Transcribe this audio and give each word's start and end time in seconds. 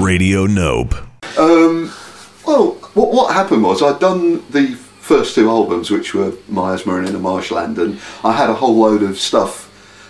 Radio 0.00 0.46
Nope. 0.46 0.94
Um, 1.36 1.92
well, 2.46 2.72
what, 2.94 3.12
what 3.12 3.34
happened 3.34 3.64
was 3.64 3.82
I'd 3.82 3.98
done 3.98 4.48
the 4.50 4.74
first 4.74 5.34
two 5.34 5.50
albums, 5.50 5.90
which 5.90 6.14
were 6.14 6.34
Miasma 6.48 6.98
and 6.98 7.20
Marshland, 7.20 7.78
and 7.78 8.00
I 8.22 8.32
had 8.32 8.48
a 8.48 8.54
whole 8.54 8.76
load 8.76 9.02
of 9.02 9.18
stuff 9.18 9.64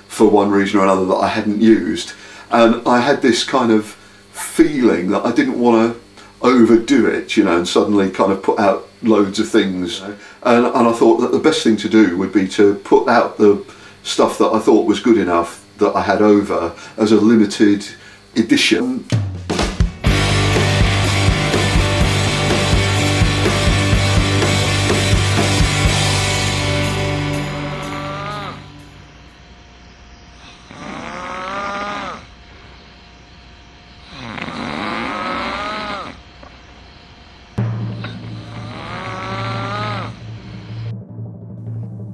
for 0.08 0.28
one 0.28 0.50
reason 0.50 0.78
or 0.78 0.82
another 0.82 1.06
that 1.06 1.14
I 1.14 1.28
hadn't 1.28 1.62
used, 1.62 2.12
and 2.50 2.86
I 2.86 3.00
had 3.00 3.22
this 3.22 3.42
kind 3.42 3.72
of 3.72 3.86
feeling 4.32 5.08
that 5.10 5.24
I 5.24 5.32
didn't 5.32 5.58
want 5.58 5.94
to 5.94 6.00
overdo 6.42 7.06
it, 7.06 7.36
you 7.36 7.44
know, 7.44 7.56
and 7.56 7.66
suddenly 7.66 8.10
kind 8.10 8.30
of 8.30 8.42
put 8.42 8.58
out 8.58 8.88
loads 9.02 9.40
of 9.40 9.48
things, 9.48 10.00
and, 10.00 10.18
and 10.42 10.66
I 10.66 10.92
thought 10.92 11.16
that 11.22 11.32
the 11.32 11.38
best 11.38 11.64
thing 11.64 11.76
to 11.78 11.88
do 11.88 12.18
would 12.18 12.32
be 12.32 12.46
to 12.48 12.74
put 12.76 13.08
out 13.08 13.38
the 13.38 13.64
stuff 14.02 14.36
that 14.38 14.52
I 14.52 14.58
thought 14.58 14.86
was 14.86 15.00
good 15.00 15.16
enough 15.16 15.64
that 15.78 15.94
I 15.96 16.02
had 16.02 16.22
over 16.22 16.74
as 16.96 17.12
a 17.12 17.16
limited 17.16 17.86
edition. 18.36 19.06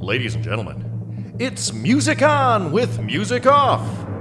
Ladies 0.00 0.36
and 0.36 0.44
gentlemen, 0.44 0.83
it's 1.38 1.72
Music 1.72 2.22
On 2.22 2.70
with 2.70 3.00
Music 3.00 3.46
Off. 3.46 4.13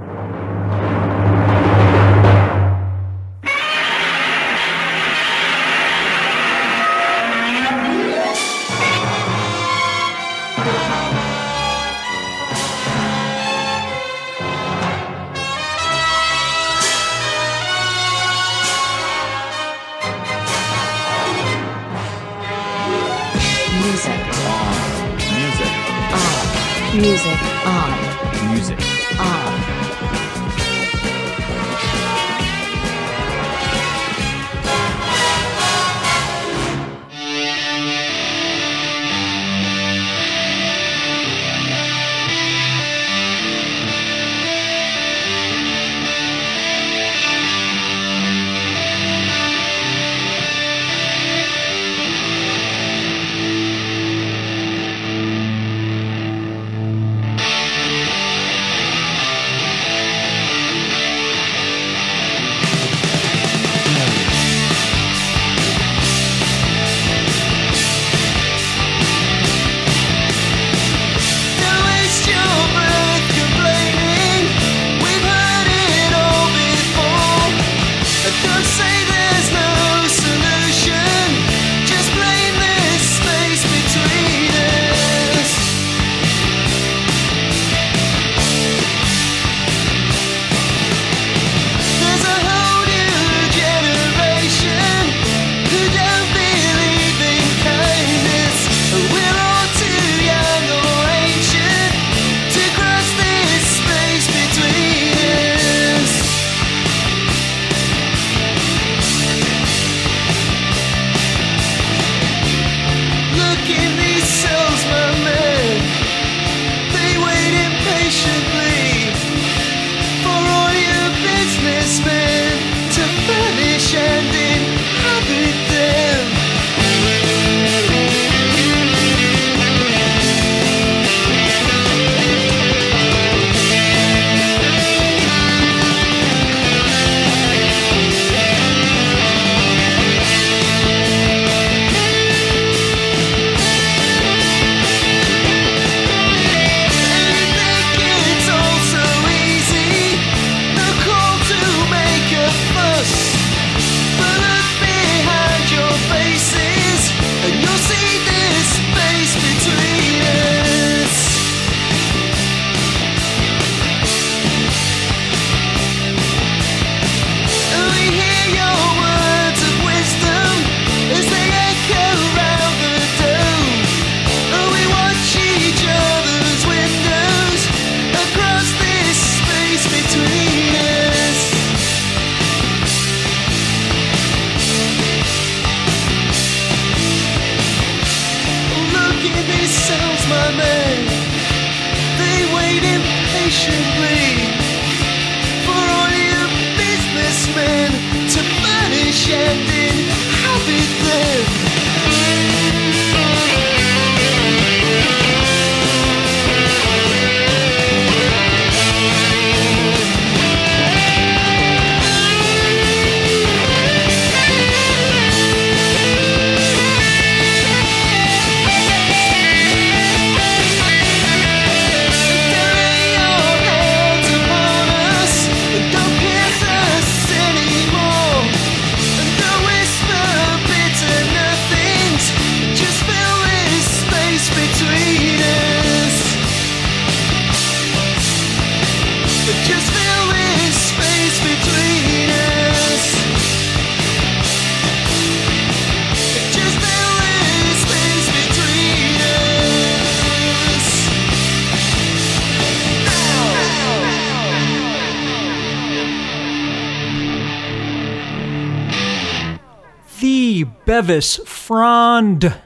The 261.04 261.08
Bevis 261.08 261.36
Frond. 261.44 262.56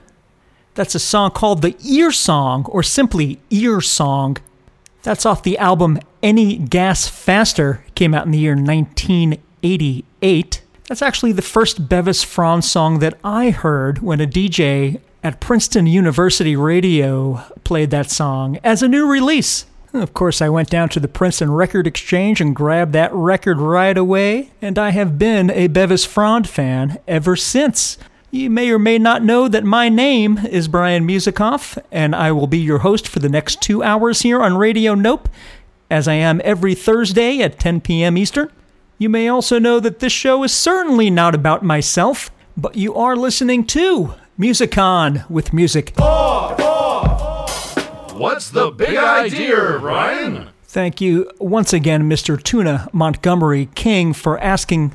That's 0.77 0.95
a 0.95 1.01
song 1.01 1.33
called 1.33 1.61
the 1.61 1.75
Ear 1.85 2.13
Song, 2.13 2.67
or 2.67 2.85
simply 2.85 3.41
Ear 3.51 3.81
Song. 3.81 4.37
That's 5.03 5.27
off 5.27 5.43
the 5.43 5.59
album 5.59 5.99
Any 6.23 6.57
Gas 6.57 7.09
Faster, 7.09 7.85
came 7.97 8.15
out 8.15 8.27
in 8.27 8.31
the 8.31 8.39
year 8.39 8.55
1988. 8.55 10.63
That's 10.87 11.03
actually 11.03 11.33
the 11.33 11.43
first 11.43 11.89
Bevis 11.89 12.23
Frond 12.23 12.65
song 12.65 13.01
that 13.01 13.19
I 13.25 13.51
heard 13.51 14.03
when 14.03 14.21
a 14.21 14.27
DJ 14.27 15.01
at 15.25 15.41
Princeton 15.41 15.89
University 15.89 16.55
Radio 16.55 17.43
played 17.65 17.91
that 17.91 18.09
song 18.09 18.61
as 18.63 18.85
a 18.85 18.89
new 18.89 19.11
release. 19.11 19.67
Of 19.93 20.15
course, 20.15 20.41
I 20.41 20.49
went 20.49 20.71
down 20.71 20.91
to 20.91 21.01
the 21.01 21.09
Princeton 21.09 21.51
Record 21.51 21.89
Exchange 21.89 22.41
and 22.41 22.55
grabbed 22.55 22.93
that 22.93 23.13
record 23.13 23.59
right 23.59 23.99
away, 23.99 24.53
and 24.63 24.79
I 24.79 24.91
have 24.91 25.19
been 25.19 25.51
a 25.51 25.67
Bevis 25.67 26.05
Frond 26.05 26.49
fan 26.49 26.99
ever 27.09 27.35
since. 27.35 27.99
You 28.31 28.51
may 28.51 28.71
or 28.71 28.79
may 28.79 28.99
not 28.99 29.25
know 29.25 29.49
that 29.49 29.65
my 29.65 29.89
name 29.89 30.37
is 30.37 30.69
Brian 30.69 31.09
Musikoff, 31.09 31.79
and 31.91 32.15
I 32.15 32.31
will 32.31 32.47
be 32.47 32.59
your 32.59 32.81
host 32.81 33.09
for 33.09 33.21
the 33.21 33.29
next 33.31 33.63
two 33.63 33.83
hours 33.83 34.21
here 34.21 34.43
on 34.43 34.59
Radio 34.59 34.95
Nope, 34.95 35.31
as 35.91 36.07
I 36.07 36.13
am 36.15 36.43
every 36.45 36.75
Thursday 36.75 37.41
at 37.41 37.59
10 37.59 37.81
p.m. 37.81 38.19
Eastern. 38.19 38.53
You 38.99 39.09
may 39.09 39.29
also 39.29 39.59
know 39.59 39.81
that 39.81 40.01
this 40.01 40.13
show 40.13 40.45
is 40.45 40.53
certainly 40.53 41.09
not 41.09 41.35
about 41.35 41.63
myself, 41.63 42.31
but 42.55 42.77
you 42.77 42.95
are 42.95 43.17
listening 43.17 43.65
to 43.69 44.13
Musicon 44.39 45.29
with 45.31 45.55
music. 45.55 45.95
What's 48.13 48.51
the 48.51 48.71
big 48.77 48.95
idea, 48.99 49.79
Ryan? 49.79 50.51
Thank 50.65 51.01
you 51.01 51.31
once 51.39 51.73
again, 51.73 52.03
Mr. 52.03 52.43
Tuna 52.43 52.91
Montgomery 52.93 53.71
King, 53.75 54.13
for 54.13 54.39
asking. 54.39 54.93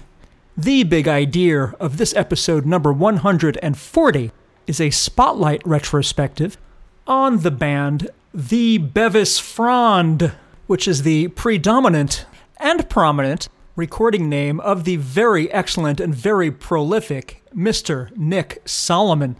The 0.55 0.83
big 0.83 1.07
idea 1.07 1.73
of 1.79 1.97
this 1.97 2.15
episode 2.15 2.63
number 2.63 2.93
140 2.93 4.31
is 4.67 4.79
a 4.79 4.91
spotlight 4.91 5.65
retrospective 5.65 6.57
on 7.07 7.39
the 7.39 7.49
band 7.49 8.11
The 8.35 8.77
Bevis 8.77 9.39
Frond, 9.39 10.31
which 10.67 10.87
is 10.87 11.01
the 11.01 11.29
predominant 11.29 12.27
and 12.57 12.87
prominent 12.87 13.49
recording 13.75 14.29
name 14.29 14.59
of 14.59 14.83
the 14.83 14.97
very 14.97 15.51
excellent 15.51 15.99
and 15.99 16.13
very 16.13 16.51
prolific 16.51 17.41
Mr. 17.55 18.15
Nick 18.15 18.61
Solomon. 18.63 19.37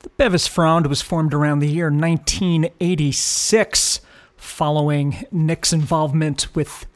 The 0.00 0.08
Bevis 0.08 0.48
Frond 0.48 0.88
was 0.88 1.02
formed 1.02 1.34
around 1.34 1.60
the 1.60 1.70
year 1.70 1.88
1986, 1.88 4.00
following 4.36 5.24
Nick's 5.30 5.72
involvement 5.72 6.52
with 6.52 6.86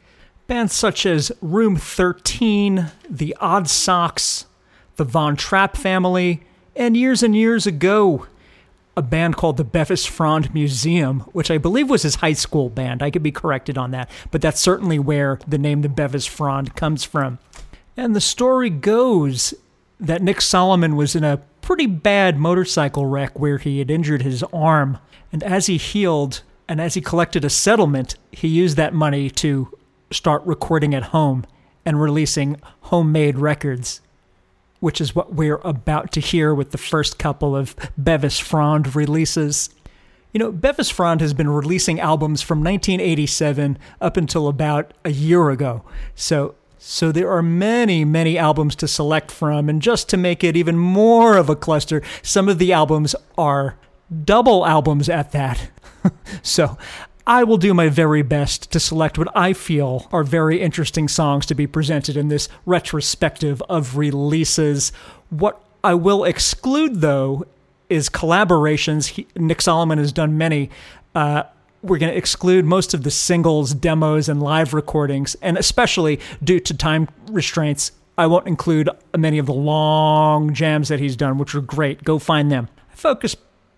bands 0.47 0.73
such 0.73 1.05
as 1.05 1.31
Room 1.41 1.75
13, 1.75 2.91
The 3.09 3.35
Odd 3.39 3.69
Socks, 3.69 4.45
the 4.95 5.03
Von 5.03 5.35
Trapp 5.35 5.75
family, 5.75 6.43
and 6.75 6.95
years 6.95 7.21
and 7.21 7.35
years 7.35 7.67
ago, 7.67 8.25
a 8.95 9.01
band 9.01 9.35
called 9.35 9.57
the 9.57 9.63
Bevis 9.63 10.05
Frond 10.05 10.53
Museum, 10.53 11.19
which 11.31 11.51
I 11.51 11.57
believe 11.57 11.89
was 11.89 12.03
his 12.03 12.15
high 12.15 12.33
school 12.33 12.69
band. 12.69 13.03
I 13.03 13.11
could 13.11 13.21
be 13.21 13.31
corrected 13.31 13.77
on 13.77 13.91
that, 13.91 14.09
but 14.31 14.41
that's 14.41 14.59
certainly 14.59 14.97
where 14.97 15.39
the 15.47 15.57
name 15.57 15.81
the 15.81 15.89
Bevis 15.89 16.25
Frond 16.25 16.75
comes 16.75 17.03
from. 17.03 17.37
And 17.95 18.15
the 18.15 18.21
story 18.21 18.69
goes 18.69 19.53
that 19.99 20.21
Nick 20.21 20.41
Solomon 20.41 20.95
was 20.95 21.15
in 21.15 21.23
a 21.23 21.41
pretty 21.61 21.87
bad 21.87 22.37
motorcycle 22.37 23.05
wreck 23.05 23.39
where 23.39 23.57
he 23.57 23.79
had 23.79 23.91
injured 23.91 24.21
his 24.21 24.43
arm. 24.53 24.99
And 25.31 25.43
as 25.43 25.65
he 25.65 25.77
healed 25.77 26.41
and 26.67 26.79
as 26.79 26.93
he 26.93 27.01
collected 27.01 27.43
a 27.43 27.49
settlement, 27.49 28.15
he 28.31 28.47
used 28.47 28.77
that 28.77 28.93
money 28.93 29.29
to 29.31 29.76
start 30.11 30.43
recording 30.45 30.93
at 30.93 31.03
home 31.03 31.45
and 31.85 32.01
releasing 32.01 32.59
homemade 32.81 33.37
records, 33.37 34.01
which 34.79 35.01
is 35.01 35.15
what 35.15 35.33
we're 35.33 35.61
about 35.63 36.11
to 36.13 36.19
hear 36.19 36.53
with 36.53 36.71
the 36.71 36.77
first 36.77 37.17
couple 37.17 37.55
of 37.55 37.75
Bevis 37.97 38.39
Frond 38.39 38.95
releases. 38.95 39.69
You 40.33 40.39
know, 40.39 40.51
Bevis 40.51 40.89
Frond 40.89 41.21
has 41.21 41.33
been 41.33 41.49
releasing 41.49 41.99
albums 41.99 42.41
from 42.41 42.59
1987 42.59 43.77
up 44.01 44.17
until 44.17 44.47
about 44.47 44.93
a 45.05 45.11
year 45.11 45.49
ago. 45.49 45.83
So 46.15 46.55
so 46.79 47.11
there 47.11 47.29
are 47.31 47.41
many, 47.41 48.05
many 48.05 48.37
albums 48.37 48.75
to 48.77 48.87
select 48.87 49.31
from, 49.31 49.67
and 49.67 49.81
just 49.81 50.09
to 50.09 50.17
make 50.17 50.43
it 50.43 50.55
even 50.55 50.77
more 50.77 51.35
of 51.35 51.49
a 51.49 51.55
cluster, 51.55 52.01
some 52.21 52.47
of 52.47 52.59
the 52.59 52.71
albums 52.71 53.15
are 53.37 53.77
double 54.23 54.65
albums 54.65 55.09
at 55.09 55.31
that. 55.31 55.71
so 56.43 56.77
I 57.27 57.43
will 57.43 57.57
do 57.57 57.73
my 57.73 57.89
very 57.89 58.21
best 58.21 58.71
to 58.71 58.79
select 58.79 59.17
what 59.17 59.27
I 59.35 59.51
feel 59.51 60.07
are 60.13 60.23
very 60.23 60.61
interesting 60.61 61.09
songs 61.09 61.45
to 61.47 61.55
be 61.55 61.67
presented 61.67 62.15
in 62.15 62.29
this 62.29 62.47
retrospective 62.65 63.61
of 63.67 63.97
releases. 63.97 64.93
What 65.29 65.61
I 65.83 65.93
will 65.93 66.23
exclude, 66.23 67.01
though, 67.01 67.45
is 67.89 68.07
collaborations. 68.07 69.07
He, 69.07 69.27
Nick 69.35 69.61
Solomon 69.61 69.97
has 69.97 70.13
done 70.13 70.37
many. 70.37 70.69
Uh, 71.13 71.43
we're 71.81 71.97
going 71.97 72.13
to 72.13 72.17
exclude 72.17 72.63
most 72.63 72.93
of 72.93 73.03
the 73.03 73.11
singles, 73.11 73.73
demos, 73.73 74.29
and 74.29 74.41
live 74.41 74.73
recordings, 74.73 75.35
and 75.41 75.57
especially 75.57 76.21
due 76.41 76.61
to 76.61 76.73
time 76.73 77.09
restraints, 77.29 77.91
I 78.17 78.27
won't 78.27 78.47
include 78.47 78.89
many 79.17 79.37
of 79.37 79.47
the 79.47 79.53
long 79.53 80.53
jams 80.53 80.87
that 80.87 81.01
he's 81.01 81.17
done, 81.17 81.37
which 81.37 81.53
are 81.53 81.61
great. 81.61 82.05
Go 82.05 82.19
find 82.19 82.49
them. 82.49 82.69
I 82.89 82.95
focus 82.95 83.35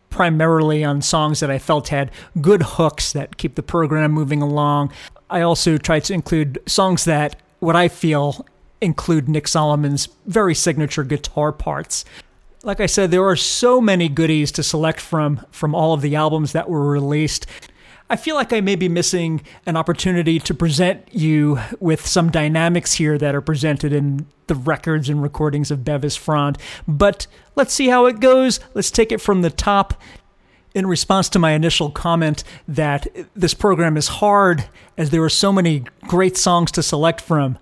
primarily 0.09 0.83
on 0.83 1.01
songs 1.01 1.39
that 1.39 1.51
I 1.51 1.59
felt 1.59 1.89
had 1.89 2.11
good 2.41 2.63
hooks 2.63 3.13
that 3.13 3.37
keep 3.37 3.55
the 3.55 3.63
program 3.63 4.11
moving 4.11 4.41
along. 4.41 4.91
I 5.29 5.41
also 5.41 5.77
try 5.77 5.99
to 5.99 6.13
include 6.13 6.59
songs 6.65 7.05
that, 7.05 7.35
what 7.59 7.75
I 7.75 7.87
feel, 7.87 8.45
include 8.81 9.29
Nick 9.29 9.47
Solomon's 9.47 10.07
very 10.25 10.55
signature 10.55 11.03
guitar 11.03 11.51
parts. 11.51 12.05
Like 12.63 12.79
I 12.79 12.87
said, 12.87 13.11
there 13.11 13.25
are 13.25 13.35
so 13.35 13.79
many 13.79 14.09
goodies 14.09 14.51
to 14.53 14.63
select 14.63 14.99
from 14.99 15.45
from 15.51 15.73
all 15.73 15.93
of 15.93 16.01
the 16.01 16.15
albums 16.15 16.51
that 16.51 16.69
were 16.69 16.89
released. 16.89 17.45
I 18.11 18.15
feel 18.15 18.35
like 18.35 18.51
I 18.51 18.59
may 18.59 18.75
be 18.75 18.89
missing 18.89 19.41
an 19.67 19.77
opportunity 19.77 20.39
to 20.39 20.53
present 20.55 21.07
you 21.13 21.59
with 21.79 22.07
some 22.07 22.31
dynamics 22.31 22.93
here 22.93 23.19
that 23.19 23.35
are 23.35 23.41
presented 23.41 23.93
in 23.93 24.25
the 24.47 24.55
records 24.55 25.09
and 25.09 25.21
recordings 25.21 25.69
of 25.69 25.85
Bevis 25.85 26.15
Frond. 26.15 26.57
But 26.87 27.27
let's 27.55 27.71
see 27.71 27.89
how 27.89 28.07
it 28.07 28.19
goes. 28.19 28.59
Let's 28.73 28.89
take 28.89 29.11
it 29.11 29.21
from 29.21 29.43
the 29.43 29.51
top. 29.51 30.01
In 30.73 30.87
response 30.87 31.29
to 31.29 31.39
my 31.39 31.51
initial 31.51 31.91
comment 31.91 32.43
that 32.67 33.07
this 33.35 33.53
program 33.53 33.95
is 33.95 34.07
hard 34.07 34.67
as 34.97 35.11
there 35.11 35.23
are 35.23 35.29
so 35.29 35.51
many 35.51 35.83
great 36.07 36.35
songs 36.35 36.71
to 36.73 36.83
select 36.83 37.21
from, 37.21 37.59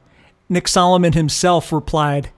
Nick 0.48 0.70
Solomon 0.70 1.12
himself 1.12 1.74
replied, 1.74 2.30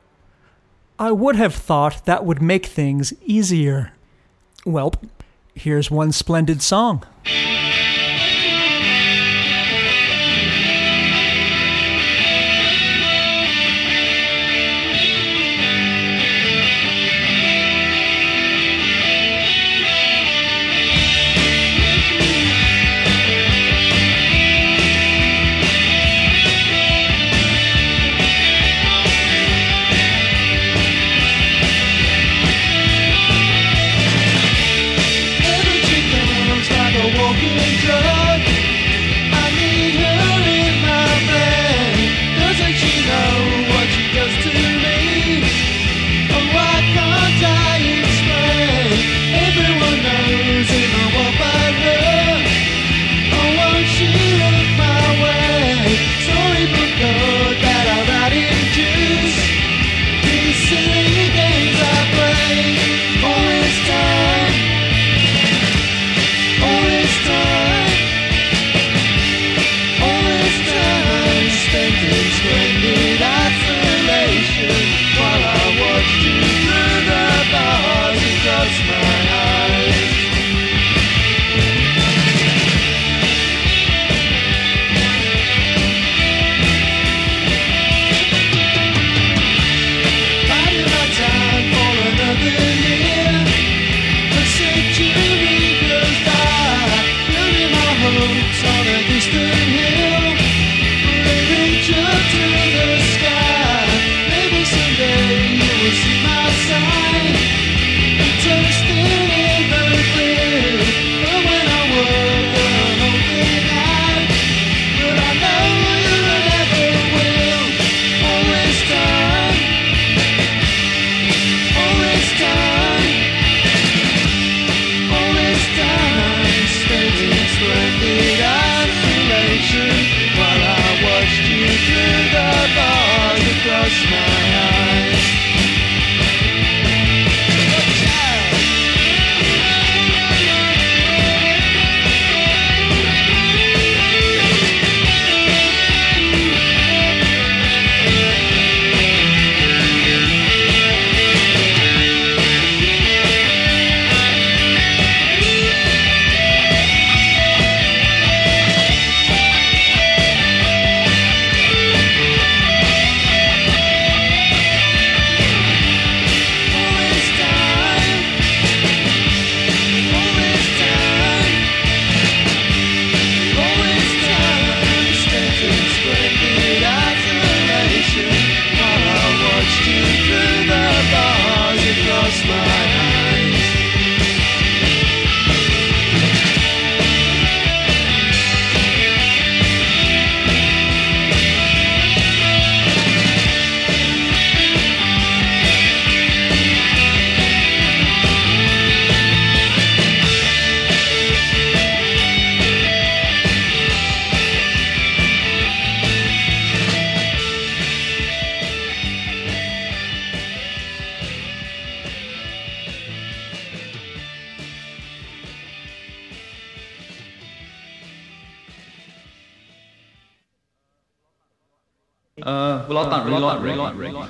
I 0.98 1.12
would 1.12 1.36
have 1.36 1.54
thought 1.54 2.06
that 2.06 2.26
would 2.26 2.42
make 2.42 2.66
things 2.66 3.14
easier. 3.22 3.94
Well, 4.66 4.94
here's 5.54 5.92
one 5.92 6.12
splendid 6.12 6.62
song. 6.62 7.04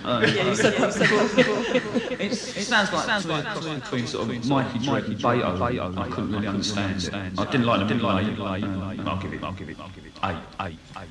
Yeah, 0.10 0.50
you 0.50 0.56
said 0.56 0.74
that. 0.74 2.20
It 2.20 2.36
sounds 2.36 2.92
like 2.92 3.06
sounds 3.06 3.26
cross 3.26 3.66
between 3.80 4.08
sort 4.08 4.30
of 4.30 4.46
Mikey 4.50 4.80
Drake 4.80 5.06
and 5.08 5.18
Beto. 5.18 5.98
I 5.98 6.10
couldn't 6.10 6.32
really 6.32 6.48
understand 6.48 7.04
it. 7.04 7.14
I 7.14 7.46
didn't 7.46 7.66
like 7.66 7.80
them. 7.80 7.88
Didn't 7.88 8.04
like 8.04 8.26
them. 8.26 8.42
Uh, 8.42 9.10
I'll 9.12 9.22
give 9.22 9.34
it. 9.34 9.44
I'll 9.44 9.54
give 9.54 9.70
it. 9.70 9.80
I'll 9.80 9.90
give 9.90 10.06
it. 10.06 10.14
Eight. 10.24 10.38
Eight. 10.62 10.80
Eight. 10.98 11.10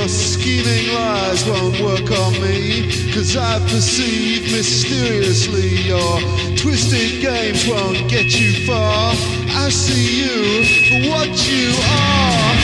Your 0.00 0.08
scheming 0.08 0.94
lies 0.94 1.44
won't 1.44 1.78
work 1.82 2.10
on 2.10 2.32
me, 2.40 3.12
cause 3.12 3.36
I 3.36 3.58
perceive 3.68 4.44
mysteriously 4.44 5.76
your 5.76 6.20
twisted 6.56 7.20
games 7.20 7.68
won't 7.68 8.08
get 8.08 8.32
you 8.40 8.66
far. 8.66 9.12
I 9.12 9.68
see 9.68 10.24
you 10.24 10.64
for 10.88 11.10
what 11.10 11.28
you 11.46 11.74
are. 11.84 12.59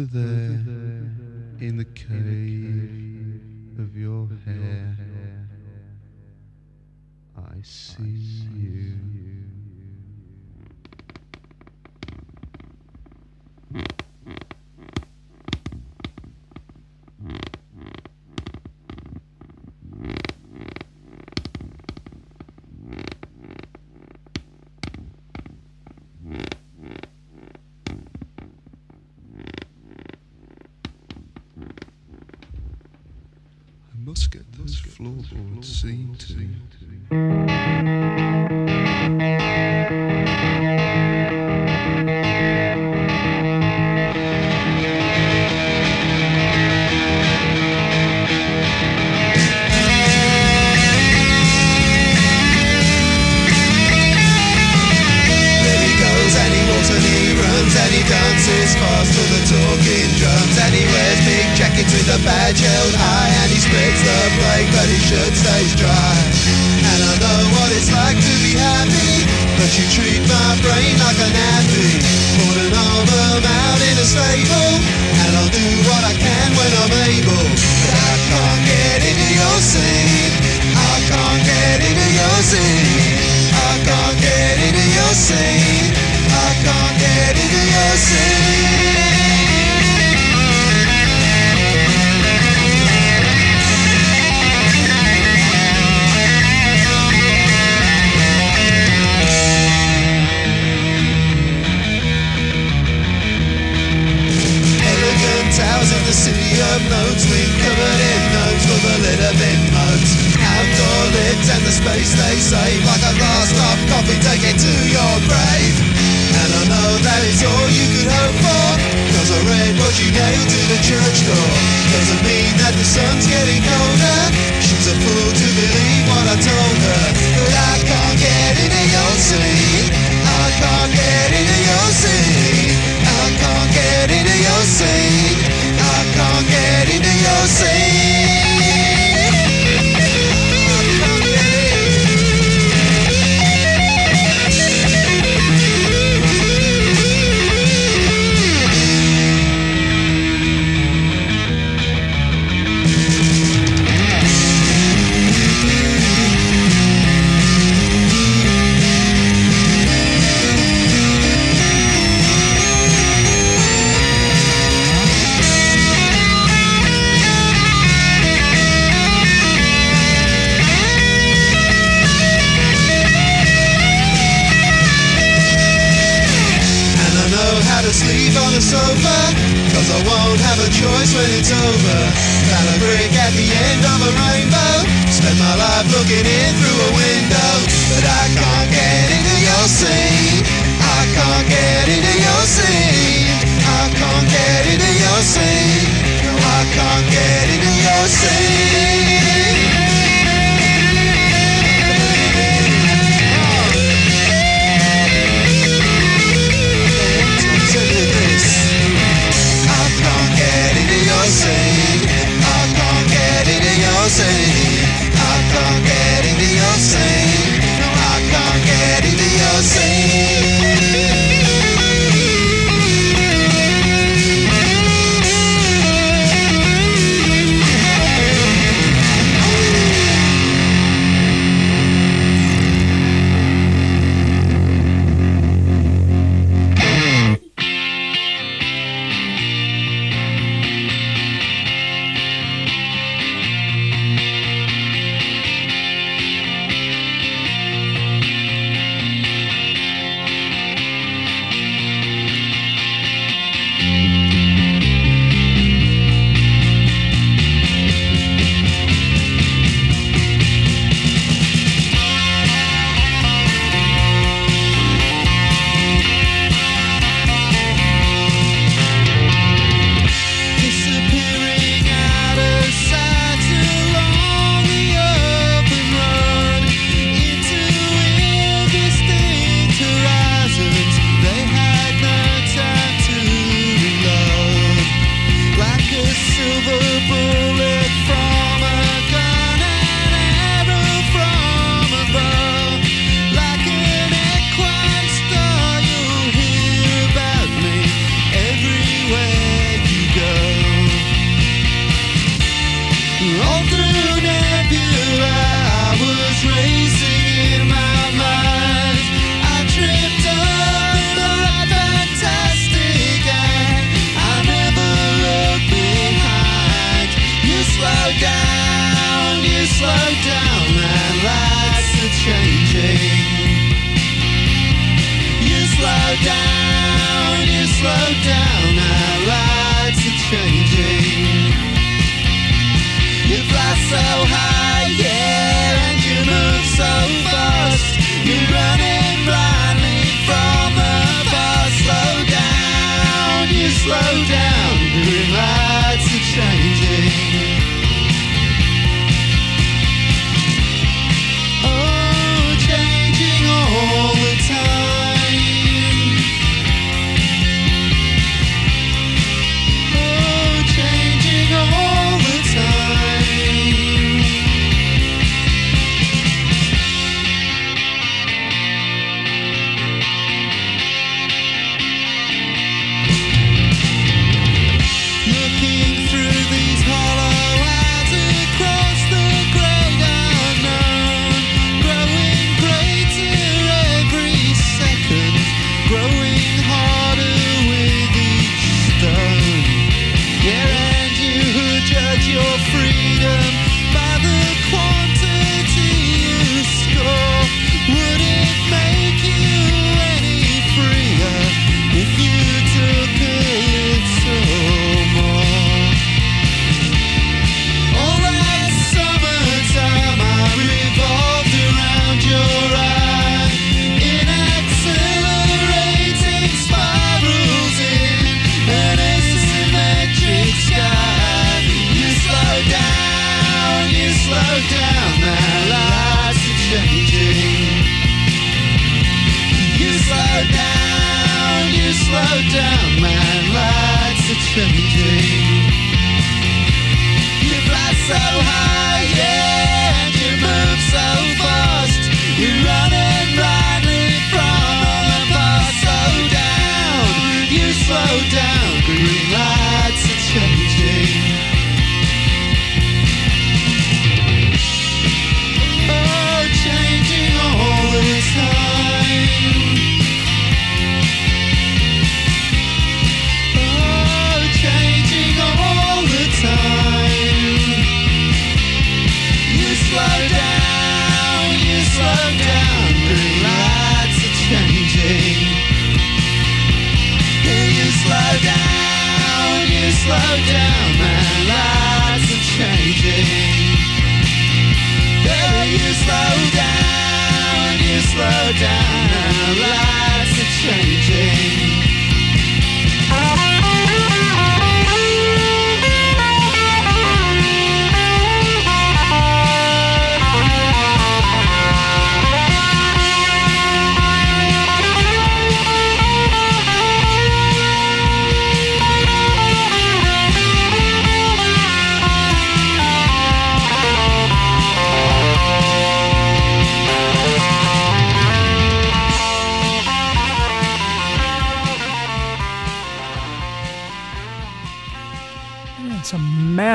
to 0.00 0.06
the 0.06 0.39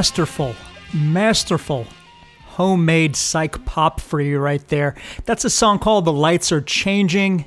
masterful, 0.05 0.53
masterful 0.93 1.87
homemade 2.45 3.15
psych 3.15 3.65
pop 3.65 3.99
for 3.99 4.21
you 4.21 4.37
right 4.37 4.67
there. 4.67 4.93
That's 5.25 5.43
a 5.43 5.49
song 5.49 5.79
called 5.79 6.05
The 6.05 6.13
Lights 6.13 6.51
Are 6.51 6.61
Changing, 6.61 7.45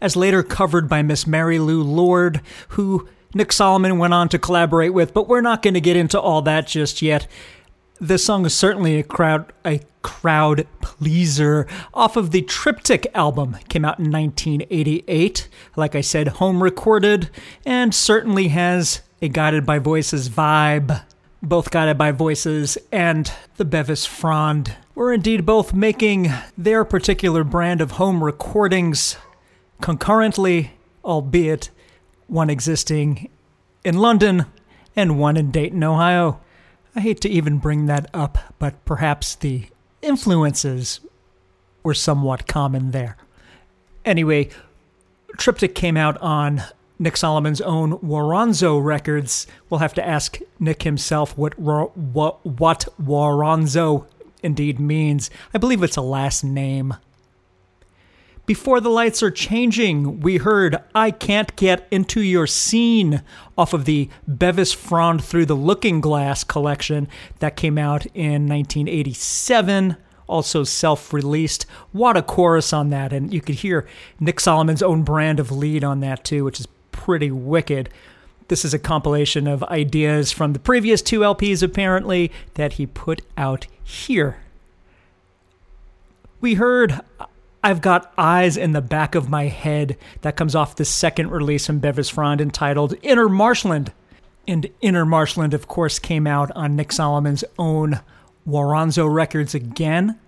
as 0.00 0.16
later 0.16 0.42
covered 0.42 0.88
by 0.88 1.02
Miss 1.02 1.24
Mary 1.24 1.60
Lou 1.60 1.84
Lord, 1.84 2.40
who 2.70 3.08
Nick 3.32 3.52
Solomon 3.52 3.98
went 3.98 4.12
on 4.12 4.28
to 4.30 4.40
collaborate 4.40 4.92
with, 4.92 5.14
but 5.14 5.28
we're 5.28 5.40
not 5.40 5.62
going 5.62 5.74
to 5.74 5.80
get 5.80 5.96
into 5.96 6.20
all 6.20 6.42
that 6.42 6.66
just 6.66 7.00
yet. 7.00 7.28
This 8.00 8.24
song 8.24 8.44
is 8.44 8.54
certainly 8.54 8.98
a 8.98 9.04
crowd 9.04 9.52
a 9.64 9.80
crowd 10.02 10.66
pleaser 10.82 11.68
off 11.94 12.16
of 12.16 12.32
the 12.32 12.42
Triptych 12.42 13.06
album. 13.14 13.56
Came 13.68 13.84
out 13.84 14.00
in 14.00 14.10
1988. 14.10 15.48
Like 15.76 15.94
I 15.94 16.00
said, 16.00 16.26
home 16.26 16.60
recorded 16.60 17.30
and 17.64 17.94
certainly 17.94 18.48
has 18.48 19.02
a 19.22 19.28
guided 19.28 19.64
by 19.64 19.78
voices 19.78 20.28
vibe. 20.28 21.02
Both 21.42 21.70
guided 21.70 21.96
by 21.96 22.12
voices 22.12 22.76
and 22.92 23.32
the 23.56 23.64
Bevis 23.64 24.04
Frond 24.04 24.76
were 24.94 25.12
indeed 25.12 25.46
both 25.46 25.72
making 25.72 26.30
their 26.56 26.84
particular 26.84 27.44
brand 27.44 27.80
of 27.80 27.92
home 27.92 28.22
recordings 28.22 29.16
concurrently, 29.80 30.72
albeit 31.02 31.70
one 32.26 32.50
existing 32.50 33.30
in 33.84 33.96
London 33.96 34.44
and 34.94 35.18
one 35.18 35.38
in 35.38 35.50
Dayton, 35.50 35.82
Ohio. 35.82 36.40
I 36.94 37.00
hate 37.00 37.22
to 37.22 37.30
even 37.30 37.56
bring 37.56 37.86
that 37.86 38.10
up, 38.12 38.38
but 38.58 38.84
perhaps 38.84 39.34
the 39.34 39.66
influences 40.02 41.00
were 41.82 41.94
somewhat 41.94 42.46
common 42.46 42.90
there. 42.90 43.16
Anyway, 44.04 44.50
Triptych 45.38 45.74
came 45.74 45.96
out 45.96 46.20
on 46.20 46.62
Nick 47.00 47.16
Solomon's 47.16 47.62
own 47.62 47.98
Woronzow 48.00 48.84
records. 48.84 49.46
We'll 49.70 49.80
have 49.80 49.94
to 49.94 50.06
ask 50.06 50.38
Nick 50.58 50.82
himself 50.82 51.36
what 51.36 51.58
what, 51.58 51.96
what 52.46 52.86
Woronzow 53.02 54.06
indeed 54.42 54.78
means. 54.78 55.30
I 55.54 55.58
believe 55.58 55.82
it's 55.82 55.96
a 55.96 56.02
last 56.02 56.44
name. 56.44 56.94
Before 58.44 58.80
the 58.80 58.90
Lights 58.90 59.22
Are 59.22 59.30
Changing, 59.30 60.20
we 60.20 60.38
heard 60.38 60.76
I 60.94 61.10
Can't 61.10 61.54
Get 61.56 61.86
Into 61.90 62.20
Your 62.20 62.46
Scene 62.46 63.22
off 63.56 63.72
of 63.72 63.86
the 63.86 64.10
Bevis 64.26 64.72
Frond 64.74 65.24
Through 65.24 65.46
the 65.46 65.54
Looking 65.54 66.02
Glass 66.02 66.44
collection 66.44 67.08
that 67.38 67.56
came 67.56 67.78
out 67.78 68.04
in 68.06 68.46
1987, 68.46 69.96
also 70.26 70.64
self 70.64 71.14
released. 71.14 71.64
What 71.92 72.16
a 72.18 72.22
chorus 72.22 72.72
on 72.74 72.90
that, 72.90 73.12
and 73.12 73.32
you 73.32 73.40
could 73.40 73.56
hear 73.56 73.86
Nick 74.18 74.40
Solomon's 74.40 74.82
own 74.82 75.02
brand 75.02 75.40
of 75.40 75.50
lead 75.50 75.84
on 75.84 76.00
that 76.00 76.24
too, 76.24 76.44
which 76.44 76.60
is 76.60 76.66
pretty 77.00 77.30
wicked. 77.30 77.88
This 78.48 78.64
is 78.64 78.74
a 78.74 78.78
compilation 78.78 79.46
of 79.46 79.62
ideas 79.64 80.32
from 80.32 80.52
the 80.52 80.58
previous 80.58 81.00
two 81.00 81.20
LPs, 81.20 81.62
apparently, 81.62 82.30
that 82.54 82.74
he 82.74 82.86
put 82.86 83.22
out 83.38 83.66
here. 83.82 84.36
We 86.40 86.54
heard 86.54 87.00
I've 87.62 87.80
got 87.80 88.12
eyes 88.18 88.56
in 88.56 88.72
the 88.72 88.80
back 88.80 89.14
of 89.14 89.28
my 89.28 89.44
head 89.44 89.96
that 90.20 90.36
comes 90.36 90.54
off 90.54 90.76
the 90.76 90.84
second 90.84 91.30
release 91.30 91.66
from 91.66 91.78
Bevis 91.78 92.10
Frond 92.10 92.40
entitled 92.40 92.94
Inner 93.02 93.28
Marshland. 93.28 93.92
And 94.46 94.68
Inner 94.80 95.06
Marshland, 95.06 95.54
of 95.54 95.68
course, 95.68 95.98
came 95.98 96.26
out 96.26 96.50
on 96.52 96.76
Nick 96.76 96.92
Solomon's 96.92 97.44
own 97.58 98.00
Woronzow 98.48 99.12
Records 99.12 99.54
again. 99.54 100.18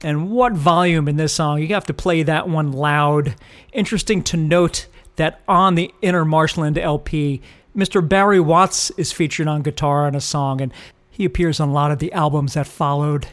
And 0.00 0.30
what 0.30 0.52
volume 0.52 1.08
in 1.08 1.16
this 1.16 1.34
song? 1.34 1.60
You 1.60 1.68
have 1.74 1.86
to 1.86 1.94
play 1.94 2.22
that 2.22 2.48
one 2.48 2.72
loud. 2.72 3.34
Interesting 3.72 4.22
to 4.24 4.36
note 4.36 4.86
that 5.18 5.40
on 5.46 5.74
the 5.74 5.92
Inner 6.02 6.24
Marshland 6.24 6.78
LP, 6.78 7.40
Mr. 7.76 8.06
Bari 8.06 8.40
Watts 8.40 8.90
is 8.96 9.12
featured 9.12 9.46
on 9.46 9.62
guitar 9.62 10.06
on 10.06 10.14
a 10.14 10.20
song, 10.20 10.60
and 10.60 10.72
he 11.10 11.24
appears 11.24 11.60
on 11.60 11.68
a 11.68 11.72
lot 11.72 11.92
of 11.92 11.98
the 11.98 12.12
albums 12.12 12.54
that 12.54 12.66
followed. 12.66 13.28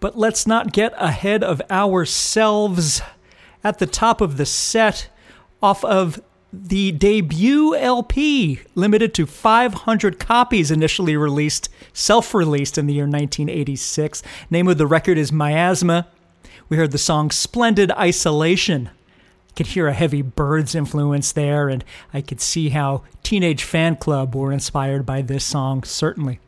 But 0.00 0.16
let's 0.16 0.46
not 0.46 0.72
get 0.72 0.92
ahead 0.96 1.42
of 1.42 1.60
ourselves. 1.70 3.02
At 3.64 3.78
the 3.78 3.86
top 3.86 4.20
of 4.20 4.36
the 4.36 4.46
set, 4.46 5.08
off 5.60 5.84
of 5.84 6.20
the 6.52 6.92
debut 6.92 7.74
LP, 7.74 8.60
limited 8.74 9.12
to 9.14 9.26
500 9.26 10.18
copies 10.18 10.70
initially 10.70 11.16
released, 11.16 11.68
self 11.92 12.34
released 12.34 12.78
in 12.78 12.86
the 12.86 12.94
year 12.94 13.04
1986. 13.04 14.22
Name 14.50 14.68
of 14.68 14.78
the 14.78 14.86
record 14.86 15.18
is 15.18 15.32
Miasma. 15.32 16.06
We 16.68 16.76
heard 16.76 16.92
the 16.92 16.98
song 16.98 17.30
Splendid 17.30 17.90
Isolation. 17.92 18.90
Could 19.58 19.66
hear 19.66 19.88
a 19.88 19.92
heavy 19.92 20.22
Byrds 20.22 20.76
influence 20.76 21.32
there, 21.32 21.68
and 21.68 21.84
I 22.14 22.20
could 22.20 22.40
see 22.40 22.68
how 22.68 23.02
Teenage 23.24 23.64
Fanclub 23.64 24.32
were 24.32 24.52
inspired 24.52 25.04
by 25.04 25.20
this 25.20 25.44
song, 25.44 25.82
certainly. 25.82 26.38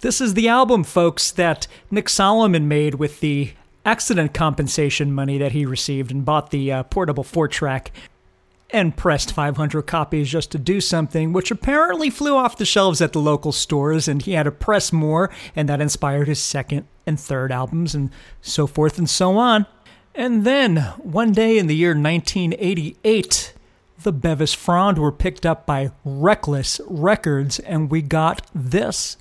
This 0.00 0.20
is 0.20 0.34
the 0.34 0.48
album, 0.48 0.82
folks, 0.82 1.30
that 1.30 1.68
Nick 1.92 2.08
Solomon 2.08 2.66
made 2.66 2.96
with 2.96 3.20
the 3.20 3.52
accident 3.84 4.34
compensation 4.34 5.12
money 5.12 5.38
that 5.38 5.52
he 5.52 5.64
received 5.64 6.10
and 6.10 6.24
bought 6.24 6.50
the 6.50 6.72
uh, 6.72 6.82
portable 6.82 7.22
four 7.22 7.46
track 7.46 7.92
and 8.70 8.96
pressed 8.96 9.32
500 9.32 9.82
copies 9.82 10.28
just 10.28 10.50
to 10.50 10.58
do 10.58 10.80
something, 10.80 11.32
which 11.32 11.52
apparently 11.52 12.10
flew 12.10 12.34
off 12.34 12.56
the 12.56 12.64
shelves 12.64 13.00
at 13.00 13.12
the 13.12 13.20
local 13.20 13.52
stores, 13.52 14.08
and 14.08 14.22
he 14.22 14.32
had 14.32 14.42
to 14.42 14.50
press 14.50 14.92
more, 14.92 15.30
and 15.54 15.68
that 15.68 15.80
inspired 15.80 16.26
his 16.26 16.40
second 16.40 16.88
and 17.06 17.20
third 17.20 17.52
albums, 17.52 17.94
and 17.94 18.10
so 18.40 18.66
forth 18.66 18.98
and 18.98 19.08
so 19.08 19.38
on. 19.38 19.66
And 20.20 20.44
then, 20.44 20.76
one 20.98 21.32
day 21.32 21.56
in 21.56 21.66
the 21.66 21.74
year 21.74 21.94
1988, 21.94 23.54
the 24.02 24.12
Bevis 24.12 24.52
Frond 24.52 24.98
were 24.98 25.10
picked 25.10 25.46
up 25.46 25.64
by 25.64 25.92
Reckless 26.04 26.78
Records, 26.86 27.58
and 27.60 27.90
we 27.90 28.02
got 28.02 28.46
this. 28.54 29.16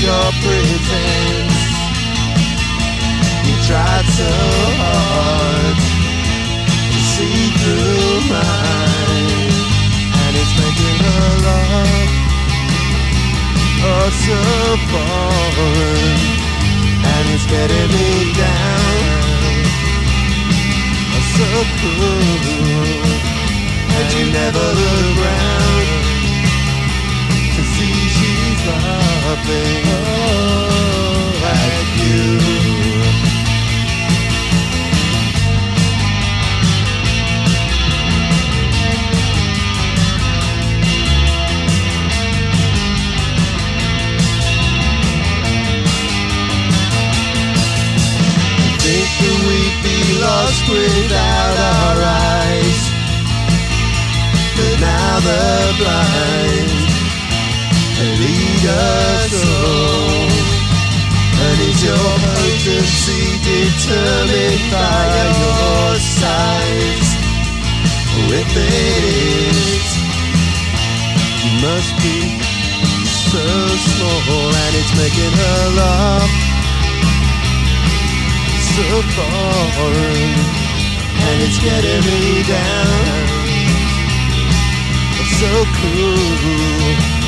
Your 0.00 0.32
pretense? 0.40 1.60
You 3.46 3.56
tried 3.68 4.06
so 4.16 4.32
hard 4.80 5.76
to 6.92 7.00
see 7.12 7.52
through 7.60 8.32
mine, 8.32 9.52
and 10.20 10.32
it's 10.40 10.54
making 10.56 10.98
her 11.04 11.28
love 11.44 12.10
oh 13.82 14.08
so 14.24 14.40
foreign, 14.90 16.20
and 17.12 17.24
it's 17.34 17.46
getting 17.46 17.88
me 17.96 18.32
down, 18.36 19.64
oh 21.16 21.24
so 21.36 21.48
cruel, 21.80 23.04
and 23.96 24.06
you 24.16 24.24
never 24.32 24.66
look 24.80 25.16
round 25.24 26.00
to 27.56 27.62
see 27.74 27.96
she's 28.16 28.60
laughing 29.30 29.84
oh, 29.86 31.20
at 31.44 31.86
you. 32.00 32.20
Think 48.82 49.10
that 49.20 49.36
we'd 49.46 49.78
be 49.86 49.98
lost 50.20 50.64
without 50.68 51.56
our 51.72 51.98
eyes 52.02 52.82
But 54.56 54.74
now 54.80 55.20
the 55.20 55.74
blind 55.78 56.79
lead 58.20 58.64
us 58.68 59.32
all 59.32 60.28
And 61.44 61.58
is 61.68 61.80
your 61.88 62.10
potency 62.24 63.24
determined 63.40 64.64
by 64.68 65.00
your 65.16 65.96
size? 65.96 67.10
If 68.40 68.52
it 68.56 69.60
you 71.44 71.52
must 71.64 71.92
be 72.04 72.18
so 73.30 73.46
small 73.90 74.48
And 74.64 74.72
it's 74.80 74.92
making 75.02 75.34
her 75.42 75.62
laugh. 75.80 76.32
So 78.74 78.86
foreign 79.16 80.36
And 81.26 81.36
it's 81.46 81.58
getting 81.58 82.02
me 82.08 82.42
down. 82.44 83.40
So 85.38 85.50
cool 85.78 87.19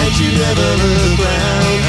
And 0.00 0.12
you 0.20 0.28
never 0.44 0.68
look 0.82 1.18
round 1.18 1.82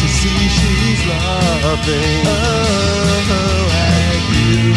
To 0.00 0.06
see 0.18 0.40
she's 0.56 1.02
laughing 1.06 2.26
Oh, 2.26 3.68
at 3.72 4.22
you 4.32 4.72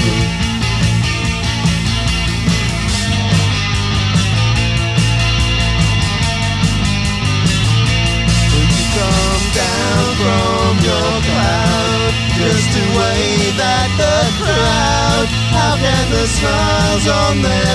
Will 8.51 8.69
you 8.77 8.85
come 8.95 9.45
down 9.59 10.07
from 10.21 10.71
your 10.89 11.13
cloud 11.27 12.13
just 12.39 12.67
to 12.75 12.81
wave 12.97 13.57
at 13.59 13.89
the 13.99 14.17
crowd? 14.39 15.27
How 15.55 15.73
can 15.83 16.05
the 16.11 16.25
smiles 16.37 17.05
on 17.07 17.41
their 17.41 17.74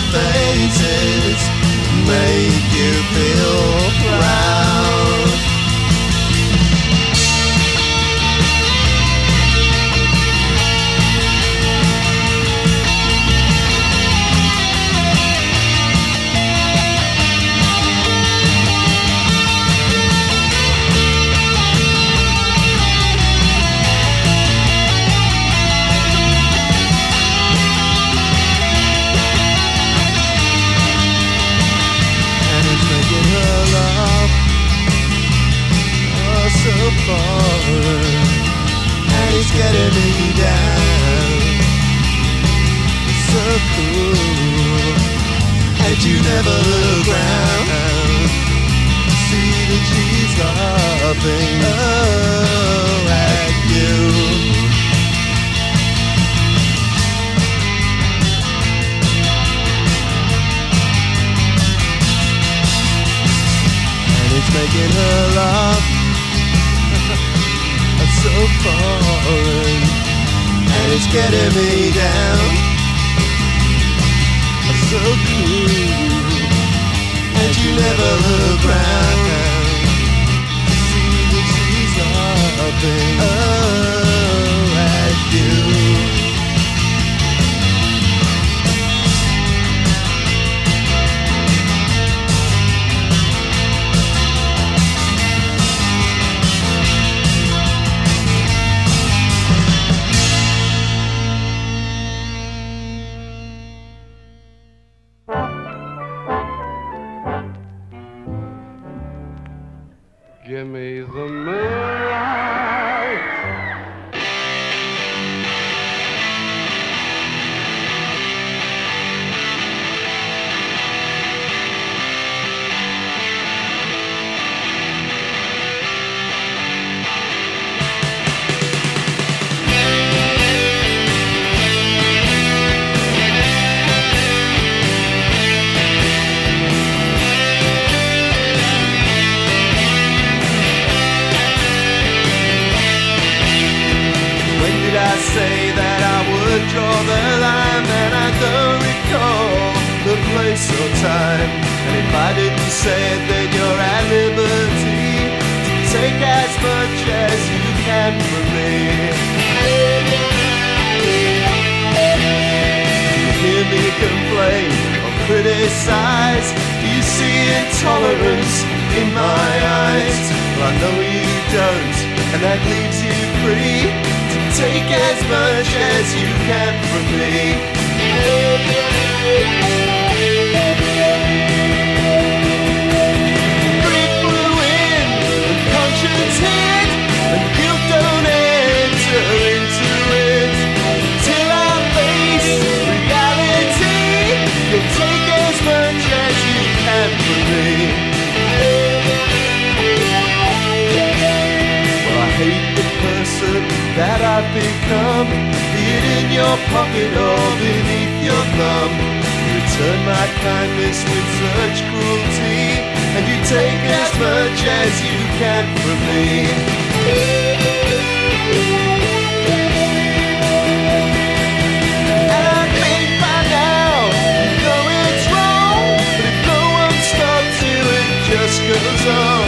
stops 227.11 227.63
you, 227.63 227.79
it 227.98 228.25
just 228.29 228.61
goes 228.63 229.07
on. 229.07 229.40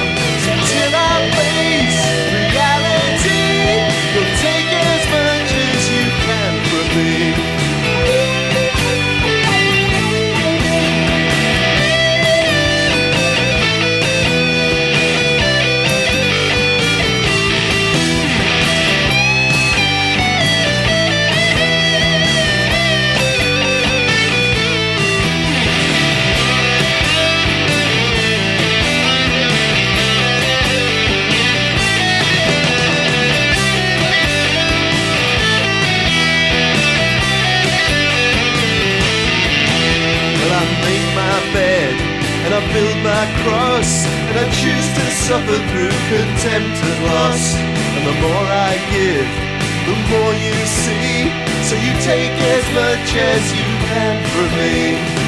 Build 42.72 42.98
my 43.04 43.24
cross, 43.44 44.06
and 44.28 44.34
I 44.40 44.46
choose 44.48 44.88
to 44.96 45.04
suffer 45.28 45.58
through 45.70 45.94
contempt 46.08 46.76
and 46.88 46.98
loss. 47.04 47.44
And 47.96 48.04
the 48.08 48.16
more 48.24 48.46
I 48.48 48.72
give, 48.90 49.28
the 49.88 49.96
more 50.10 50.34
you 50.46 50.56
see. 50.80 51.28
So 51.68 51.74
you 51.76 51.92
take 52.02 52.34
as 52.56 52.64
much 52.74 53.08
as 53.14 53.42
you 53.52 53.68
can 53.86 54.16
from 54.32 54.50
me. 54.58 55.21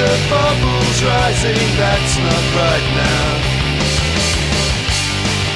The 0.00 0.16
bubbles 0.32 0.98
rising, 1.04 1.68
that's 1.76 2.14
not 2.16 2.44
right 2.56 2.88
now. 2.96 3.28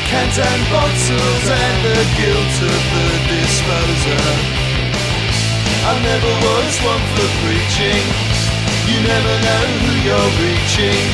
Cans 0.04 0.36
and 0.36 0.62
bottles 0.68 1.46
and 1.48 1.78
the 1.88 2.00
guilt 2.20 2.56
of 2.68 2.82
the 2.92 3.08
disposer. 3.32 4.24
I 5.88 5.92
never 6.04 6.32
was 6.44 6.72
one 6.84 7.04
for 7.16 7.28
preaching. 7.40 8.04
You 8.84 8.98
never 9.00 9.34
know 9.48 9.64
who 9.80 9.92
you're 10.04 10.32
reaching. 10.44 11.04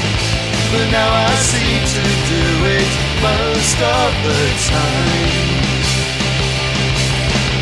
But 0.75 0.87
now 0.91 1.11
I 1.31 1.31
seem 1.39 1.81
to 1.87 2.05
do 2.35 2.47
it 2.79 2.91
most 3.23 3.79
of 3.79 4.11
the 4.27 4.43
time 4.75 5.71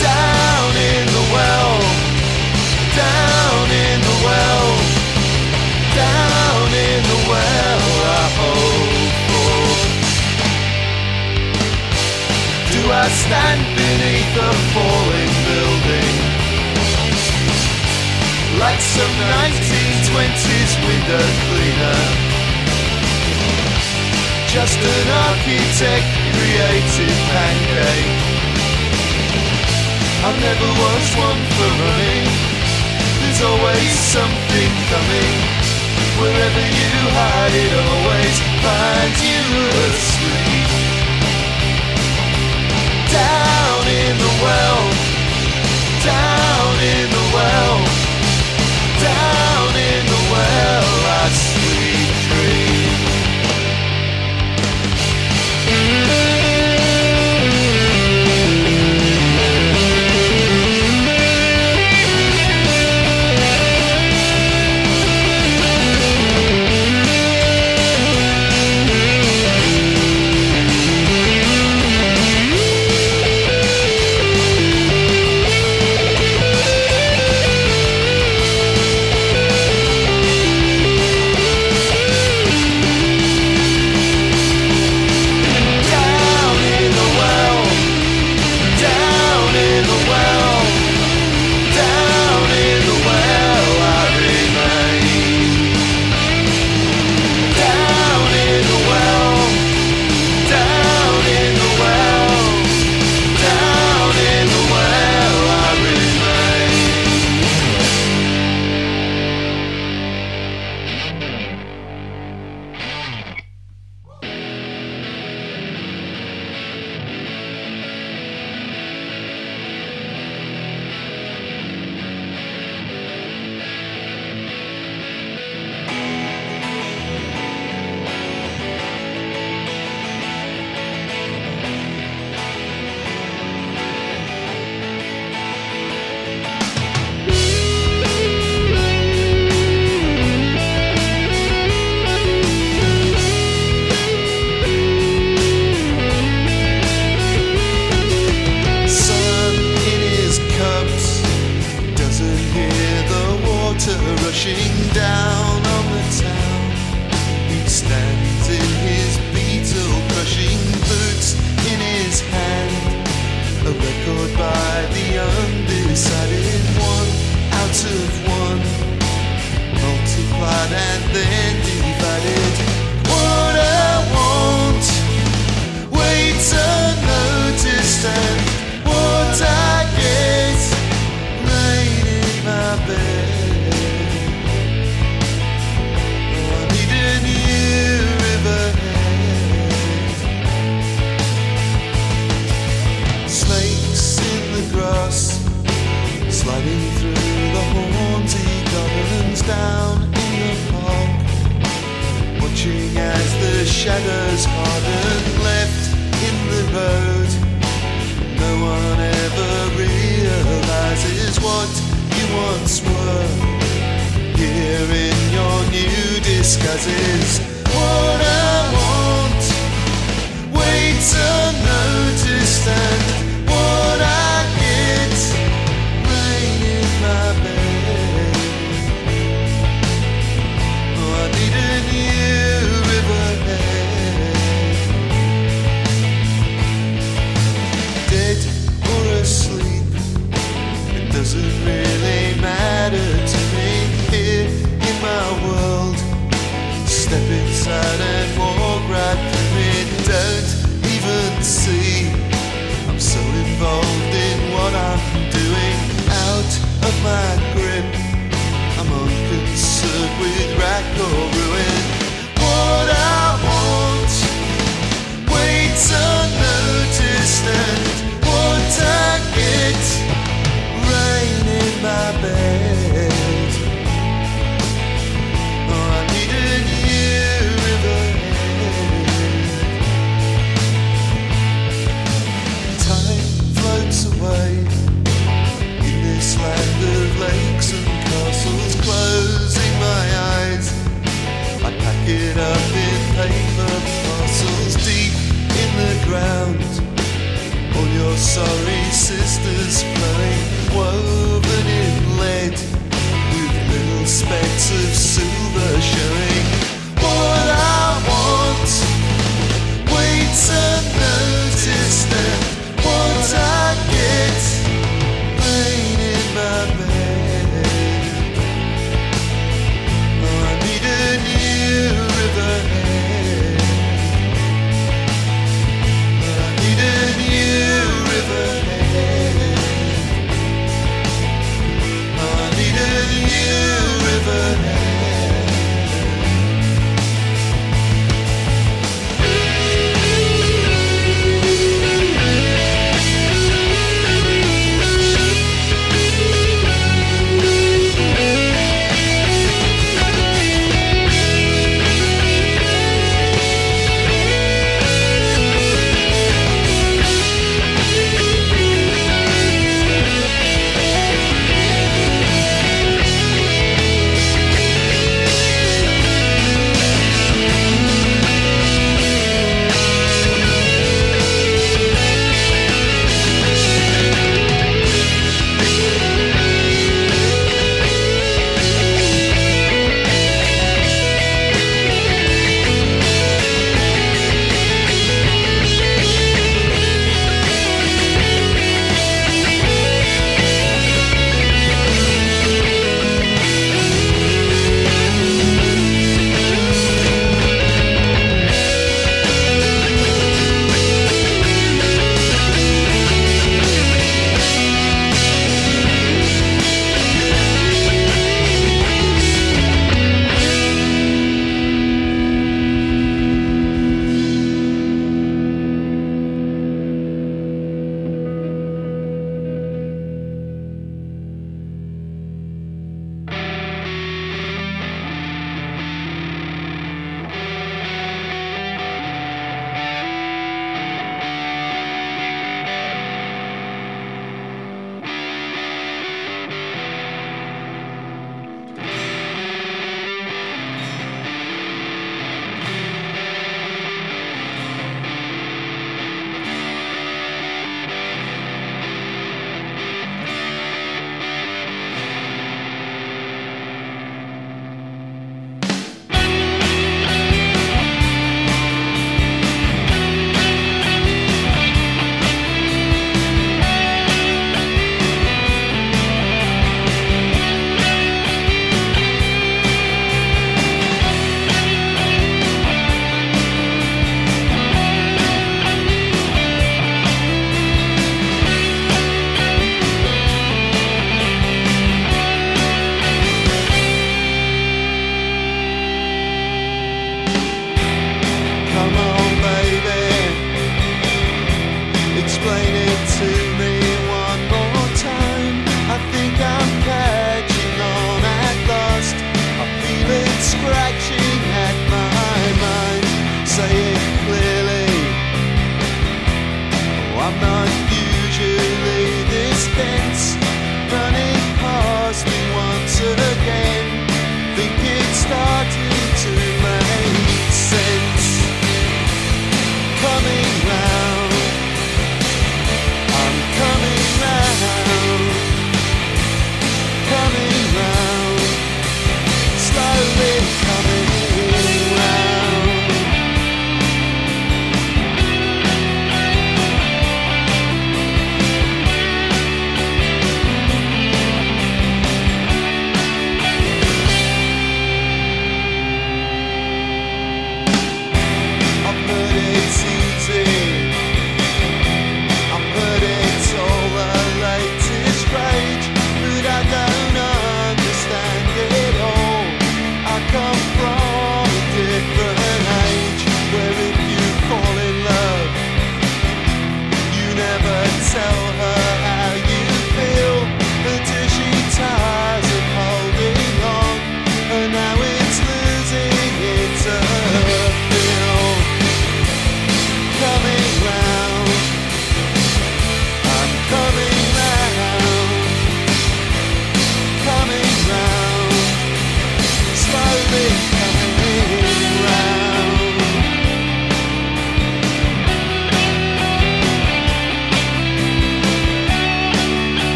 down 0.00 0.72
in 0.88 1.04
the 1.16 1.24
well, 1.36 1.76
down 2.96 3.66
in 3.68 3.98
the 4.08 4.16
well, 4.24 4.89
down 5.94 6.68
in 6.70 7.00
the 7.02 7.20
well. 7.30 7.84
I 8.18 8.24
hope 8.38 9.14
for. 9.28 9.90
Do 12.74 12.80
I 12.90 13.06
stand 13.08 13.62
beneath 13.74 14.34
a 14.38 14.52
falling 14.72 15.34
building? 15.46 16.16
Like 18.58 18.80
some 18.80 19.14
1920s 19.40 20.72
window 20.86 21.26
cleaner. 21.48 22.00
Just 24.50 24.78
an 24.78 25.08
architect 25.30 26.06
created 26.34 27.16
pancake. 27.30 28.40
I 30.22 30.30
never 30.42 30.70
was 30.82 31.06
one 31.16 31.42
for 31.56 31.70
running. 31.80 32.26
There's 33.20 33.42
always 33.42 33.92
something 34.10 34.72
coming. 34.90 35.59
Wherever 36.20 36.60
you 36.60 36.92
hide, 37.16 37.54
it 37.64 37.72
always 37.80 38.36
finds 38.60 39.20
you 39.24 39.40
asleep. 39.88 40.68
Down 43.08 43.82
in 43.88 44.18
the 44.18 44.32
well, 44.44 44.82
down 46.04 46.74
in 46.76 47.08
the 47.08 47.24
well, 47.32 47.78
down 49.00 49.72
in 49.80 50.04
the 50.12 50.20
well, 50.30 50.99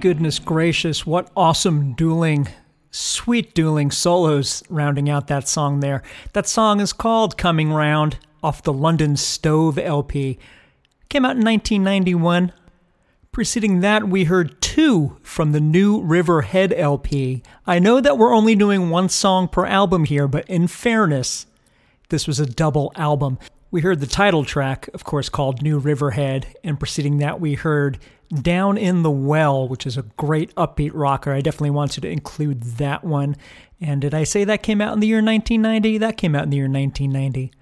goodness 0.00 0.38
gracious, 0.38 1.04
what 1.04 1.30
awesome 1.36 1.92
dueling, 1.92 2.48
sweet 2.90 3.54
dueling 3.54 3.90
solos 3.90 4.62
rounding 4.70 5.10
out 5.10 5.26
that 5.26 5.46
song 5.46 5.80
there. 5.80 6.02
That 6.32 6.48
song 6.48 6.80
is 6.80 6.94
called 6.94 7.36
Coming 7.36 7.70
Round 7.70 8.18
off 8.42 8.62
the 8.62 8.72
London 8.72 9.16
Stone 9.16 9.78
LP. 9.78 10.38
Came 11.10 11.26
out 11.26 11.36
in 11.36 11.44
1991. 11.44 12.52
Preceding 13.30 13.80
that, 13.80 14.08
we 14.08 14.24
heard 14.24 14.60
two 14.62 15.18
from 15.22 15.52
the 15.52 15.60
New 15.60 16.00
River 16.00 16.42
Head 16.42 16.72
LP. 16.72 17.42
I 17.66 17.78
know 17.78 18.00
that 18.00 18.16
we're 18.16 18.34
only 18.34 18.54
doing 18.54 18.88
one 18.88 19.10
song 19.10 19.48
per 19.48 19.66
album 19.66 20.06
here, 20.06 20.26
but 20.26 20.48
in 20.48 20.66
fairness, 20.66 21.46
this 22.08 22.26
was 22.26 22.40
a 22.40 22.46
double 22.46 22.90
album. 22.96 23.38
We 23.70 23.82
heard 23.82 24.00
the 24.00 24.06
title 24.06 24.46
track, 24.46 24.88
of 24.94 25.04
course, 25.04 25.28
called 25.28 25.62
New 25.62 25.78
River 25.78 26.12
Head, 26.12 26.56
and 26.64 26.80
preceding 26.80 27.18
that, 27.18 27.38
we 27.38 27.54
heard 27.54 27.98
Down 28.32 28.78
in 28.78 29.02
the 29.02 29.10
Well, 29.10 29.66
which 29.66 29.86
is 29.86 29.96
a 29.96 30.02
great 30.16 30.54
upbeat 30.54 30.92
rocker. 30.94 31.32
I 31.32 31.40
definitely 31.40 31.70
wanted 31.70 32.02
to 32.02 32.08
include 32.08 32.62
that 32.62 33.02
one. 33.04 33.36
And 33.80 34.00
did 34.00 34.14
I 34.14 34.24
say 34.24 34.44
that 34.44 34.62
came 34.62 34.80
out 34.80 34.92
in 34.92 35.00
the 35.00 35.06
year 35.06 35.16
1990? 35.16 35.98
That 35.98 36.16
came 36.16 36.36
out 36.36 36.44
in 36.44 36.50
the 36.50 36.58
year 36.58 36.68
1990. 36.68 37.52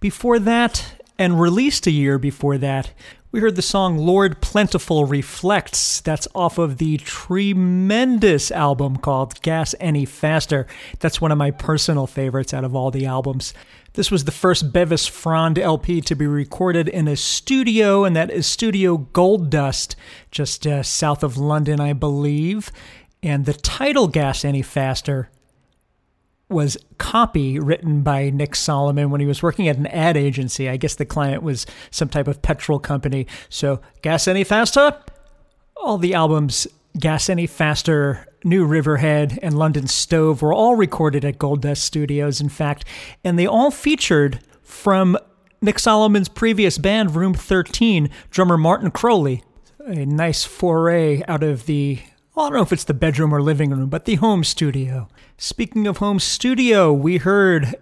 Before 0.00 0.38
that, 0.38 0.98
and 1.18 1.40
released 1.40 1.86
a 1.86 1.90
year 1.90 2.18
before 2.18 2.56
that, 2.58 2.92
we 3.32 3.40
heard 3.40 3.56
the 3.56 3.62
song 3.62 3.98
Lord 3.98 4.40
Plentiful 4.40 5.04
Reflects. 5.04 6.00
That's 6.00 6.28
off 6.34 6.56
of 6.58 6.78
the 6.78 6.96
tremendous 6.98 8.50
album 8.50 8.96
called 8.96 9.42
Gas 9.42 9.74
Any 9.80 10.04
Faster. 10.04 10.66
That's 11.00 11.20
one 11.20 11.32
of 11.32 11.36
my 11.36 11.50
personal 11.50 12.06
favorites 12.06 12.54
out 12.54 12.64
of 12.64 12.74
all 12.74 12.90
the 12.90 13.04
albums. 13.04 13.52
This 13.98 14.12
was 14.12 14.26
the 14.26 14.30
first 14.30 14.72
Bevis 14.72 15.08
Frond 15.08 15.58
LP 15.58 16.00
to 16.02 16.14
be 16.14 16.24
recorded 16.24 16.88
in 16.88 17.08
a 17.08 17.16
studio, 17.16 18.04
and 18.04 18.14
that 18.14 18.30
is 18.30 18.46
Studio 18.46 18.98
Gold 18.98 19.50
Dust, 19.50 19.96
just 20.30 20.64
uh, 20.68 20.84
south 20.84 21.24
of 21.24 21.36
London, 21.36 21.80
I 21.80 21.94
believe. 21.94 22.70
And 23.24 23.44
the 23.44 23.54
title 23.54 24.06
Gas 24.06 24.44
Any 24.44 24.62
Faster 24.62 25.30
was 26.48 26.76
copy 26.98 27.58
written 27.58 28.02
by 28.02 28.30
Nick 28.30 28.52
Saloman 28.52 29.10
when 29.10 29.20
he 29.20 29.26
was 29.26 29.42
working 29.42 29.66
at 29.66 29.78
an 29.78 29.88
ad 29.88 30.16
agency. 30.16 30.68
I 30.68 30.76
guess 30.76 30.94
the 30.94 31.04
client 31.04 31.42
was 31.42 31.66
some 31.90 32.08
type 32.08 32.28
of 32.28 32.40
petrol 32.40 32.78
company. 32.78 33.26
So, 33.48 33.80
Gas 34.02 34.28
Any 34.28 34.44
Faster? 34.44 34.96
All 35.76 35.98
the 35.98 36.14
albums, 36.14 36.68
Gas 36.96 37.28
Any 37.28 37.48
Faster, 37.48 38.27
New 38.44 38.64
River 38.64 38.98
Head, 38.98 39.38
and 39.42 39.58
London 39.58 39.86
Stone, 39.86 40.38
were 40.40 40.52
all 40.52 40.76
recorded 40.76 41.24
at 41.24 41.38
Gold 41.38 41.62
Dust 41.62 41.82
Studios, 41.82 42.40
in 42.40 42.48
fact, 42.48 42.84
and 43.24 43.38
they 43.38 43.46
all 43.46 43.70
featured 43.70 44.40
from 44.62 45.16
Nick 45.60 45.78
Saloman's 45.78 46.28
previous 46.28 46.78
band, 46.78 47.16
Room 47.16 47.34
13, 47.34 48.10
drummer 48.30 48.56
Martin 48.56 48.90
Crowley. 48.90 49.42
A 49.86 50.04
nice 50.04 50.44
foray 50.44 51.22
out 51.26 51.42
of 51.42 51.66
the 51.66 52.00
well, 52.38 52.46
I 52.46 52.50
don't 52.50 52.58
know 52.58 52.62
if 52.62 52.72
it's 52.72 52.84
the 52.84 52.94
bedroom 52.94 53.34
or 53.34 53.42
living 53.42 53.70
room, 53.70 53.88
but 53.88 54.04
the 54.04 54.14
home 54.14 54.44
studio. 54.44 55.08
Speaking 55.38 55.88
of 55.88 55.96
home 55.96 56.20
studio, 56.20 56.92
we 56.92 57.16
heard 57.16 57.74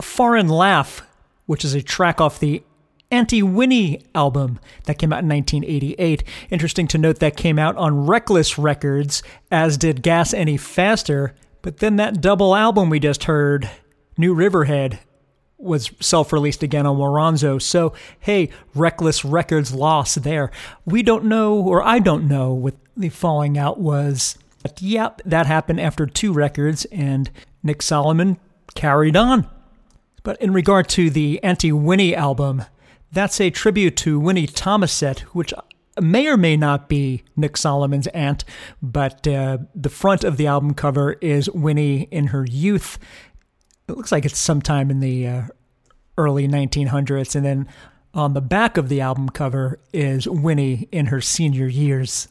Foreign 0.00 0.48
Laugh, 0.48 1.04
which 1.46 1.64
is 1.64 1.74
a 1.74 1.82
track 1.82 2.20
off 2.20 2.38
the 2.38 2.62
Auntie 3.10 3.42
Winnie 3.42 4.02
album 4.14 4.58
that 4.84 4.98
came 4.98 5.12
out 5.12 5.22
in 5.22 5.28
1988. 5.28 6.22
Interesting 6.50 6.86
to 6.88 6.98
note 6.98 7.20
that 7.20 7.36
came 7.36 7.58
out 7.58 7.76
on 7.76 8.06
Reckless 8.06 8.58
Records, 8.58 9.22
as 9.50 9.78
did 9.78 10.02
Gas 10.02 10.34
Any 10.34 10.58
Faster. 10.58 11.34
But 11.62 11.78
then 11.78 11.96
that 11.96 12.20
double 12.20 12.54
album 12.54 12.90
we 12.90 13.00
just 13.00 13.24
heard, 13.24 13.70
New 14.18 14.34
River 14.34 14.66
Head, 14.66 14.98
was 15.56 15.90
self 16.00 16.32
released 16.32 16.62
again 16.62 16.86
on 16.86 16.98
Woronzow. 16.98 17.60
So, 17.60 17.94
hey, 18.20 18.50
Reckless 18.74 19.24
Records 19.24 19.74
loss 19.74 20.14
there. 20.14 20.50
We 20.84 21.02
don't 21.02 21.24
know, 21.24 21.54
or 21.54 21.82
I 21.82 21.98
don't 21.98 22.28
know, 22.28 22.52
what 22.52 22.74
the 22.96 23.08
falling 23.08 23.56
out 23.56 23.80
was. 23.80 24.36
But 24.62 24.82
yep, 24.82 25.22
that 25.24 25.46
happened 25.46 25.80
after 25.80 26.06
two 26.06 26.32
records, 26.32 26.84
and 26.86 27.30
Nick 27.62 27.78
Saloman 27.78 28.38
carried 28.74 29.16
on. 29.16 29.48
But 30.22 30.40
in 30.42 30.52
regard 30.52 30.88
to 30.90 31.10
the 31.10 31.42
Auntie 31.42 31.72
Winnie 31.72 32.14
album, 32.14 32.64
that's 33.12 33.40
a 33.40 33.50
tribute 33.50 33.96
to 33.98 34.20
Winnie 34.20 34.46
Thomaset, 34.46 35.20
which 35.20 35.52
may 36.00 36.28
or 36.28 36.36
may 36.36 36.56
not 36.56 36.88
be 36.88 37.24
Nick 37.36 37.56
Saloman's 37.56 38.06
aunt, 38.08 38.44
but 38.82 39.26
uh, 39.26 39.58
the 39.74 39.88
front 39.88 40.24
of 40.24 40.36
the 40.36 40.46
album 40.46 40.74
cover 40.74 41.14
is 41.14 41.50
Winnie 41.50 42.02
in 42.10 42.28
her 42.28 42.44
youth. 42.44 42.98
It 43.88 43.96
looks 43.96 44.12
like 44.12 44.24
it's 44.24 44.38
sometime 44.38 44.90
in 44.90 45.00
the 45.00 45.26
uh, 45.26 45.42
early 46.16 46.46
1900s, 46.46 47.34
and 47.34 47.44
then 47.44 47.68
on 48.14 48.34
the 48.34 48.40
back 48.40 48.76
of 48.76 48.88
the 48.88 49.00
album 49.00 49.28
cover 49.28 49.80
is 49.92 50.28
Winnie 50.28 50.88
in 50.92 51.06
her 51.06 51.20
senior 51.20 51.66
years. 51.66 52.28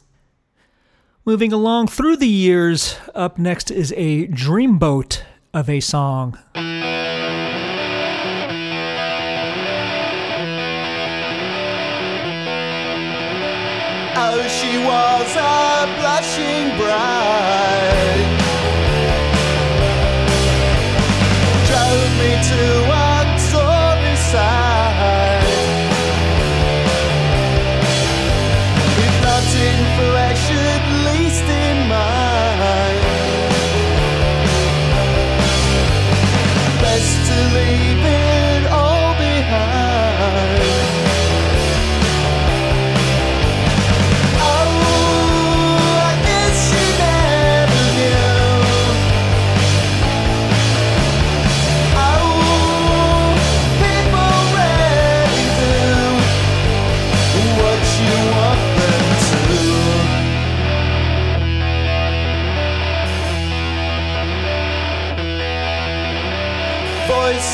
Moving 1.24 1.52
along 1.52 1.88
through 1.88 2.16
the 2.16 2.28
years, 2.28 2.96
up 3.14 3.38
next 3.38 3.70
is 3.70 3.92
a 3.96 4.28
dreamboat 4.28 5.22
of 5.52 5.68
a 5.68 5.80
song. 5.80 6.38
Was 14.88 15.36
a 15.36 15.86
blushing 15.98 16.76
bride. 16.78 18.27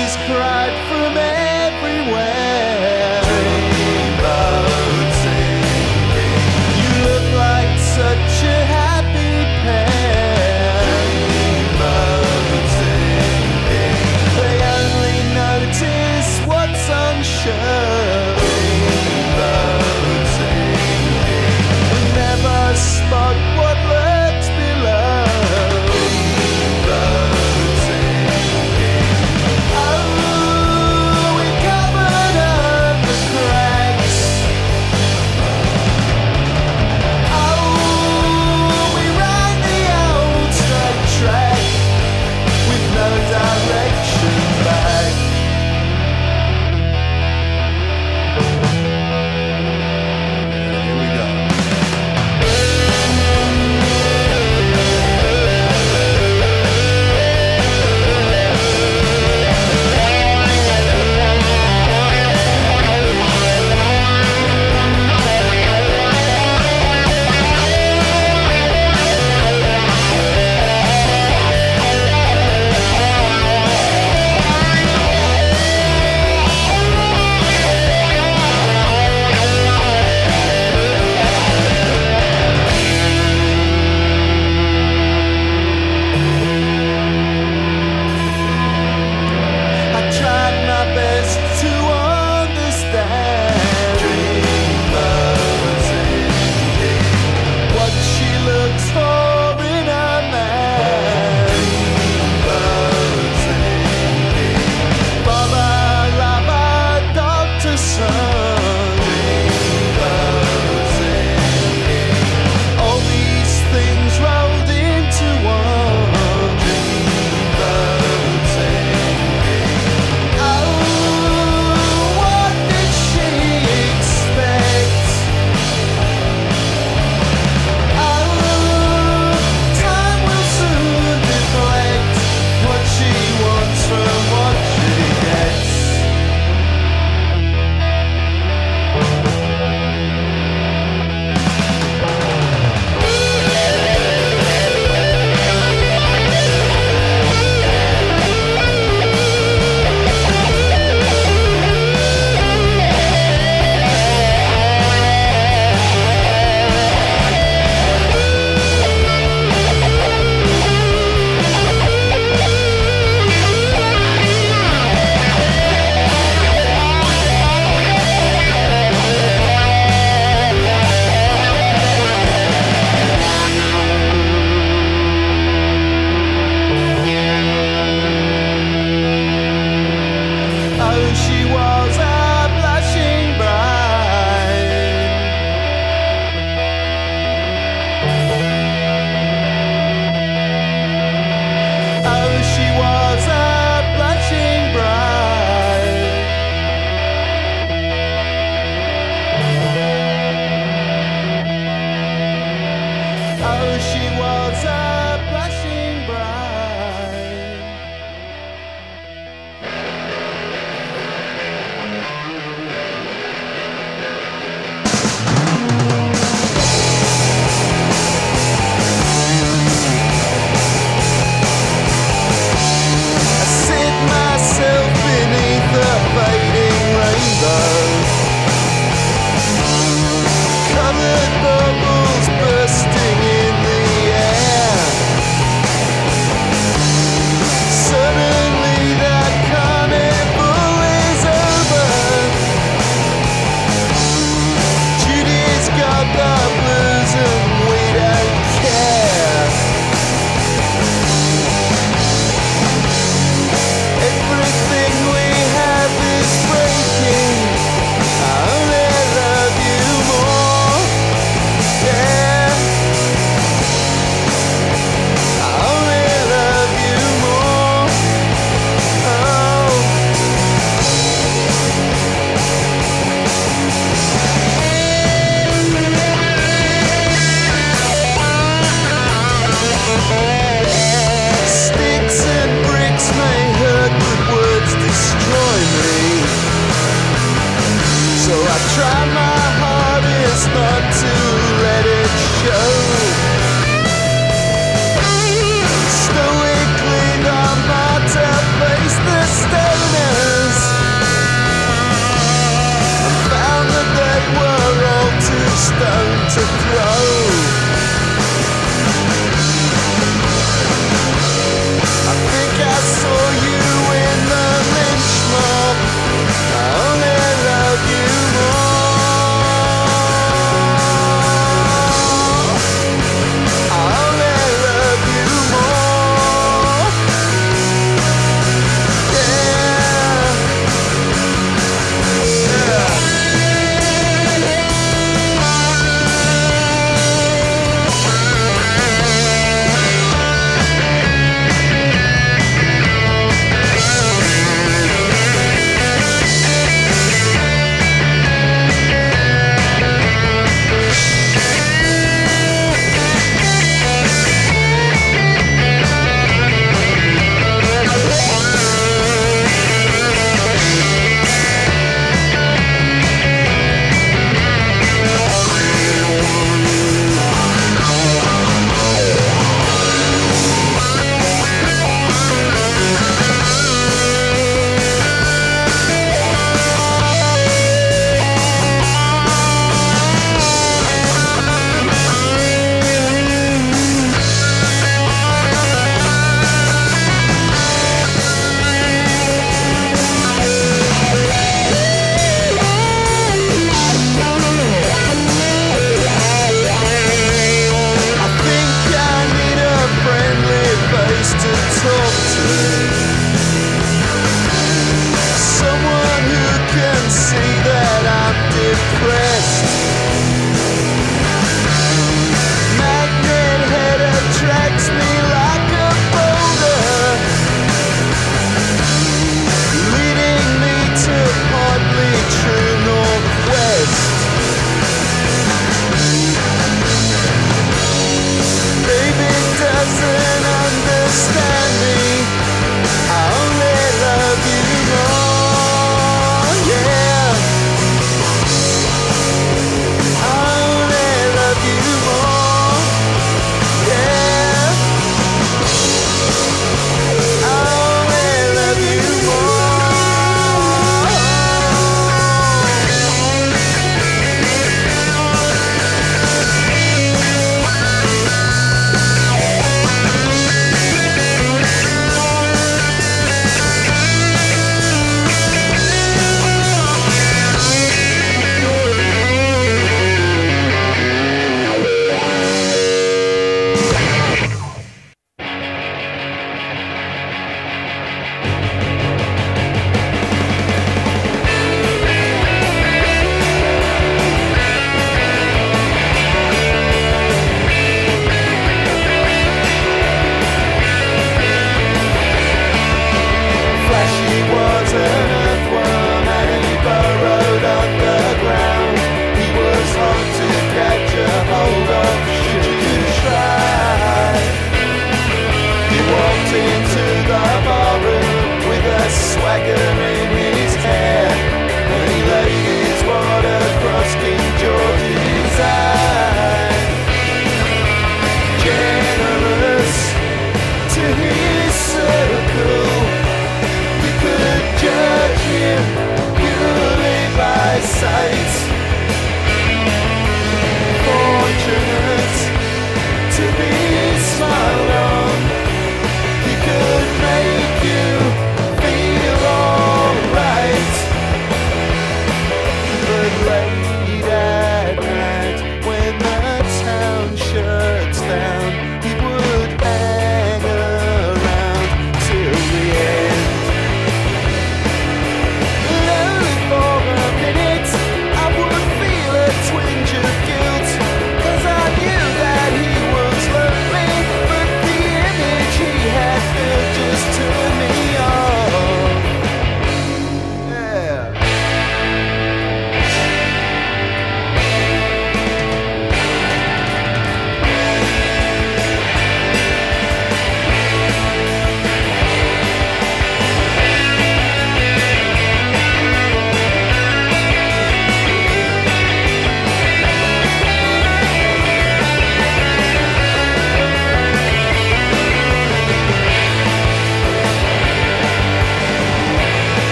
Voices 0.00 0.16
cried 0.24 0.89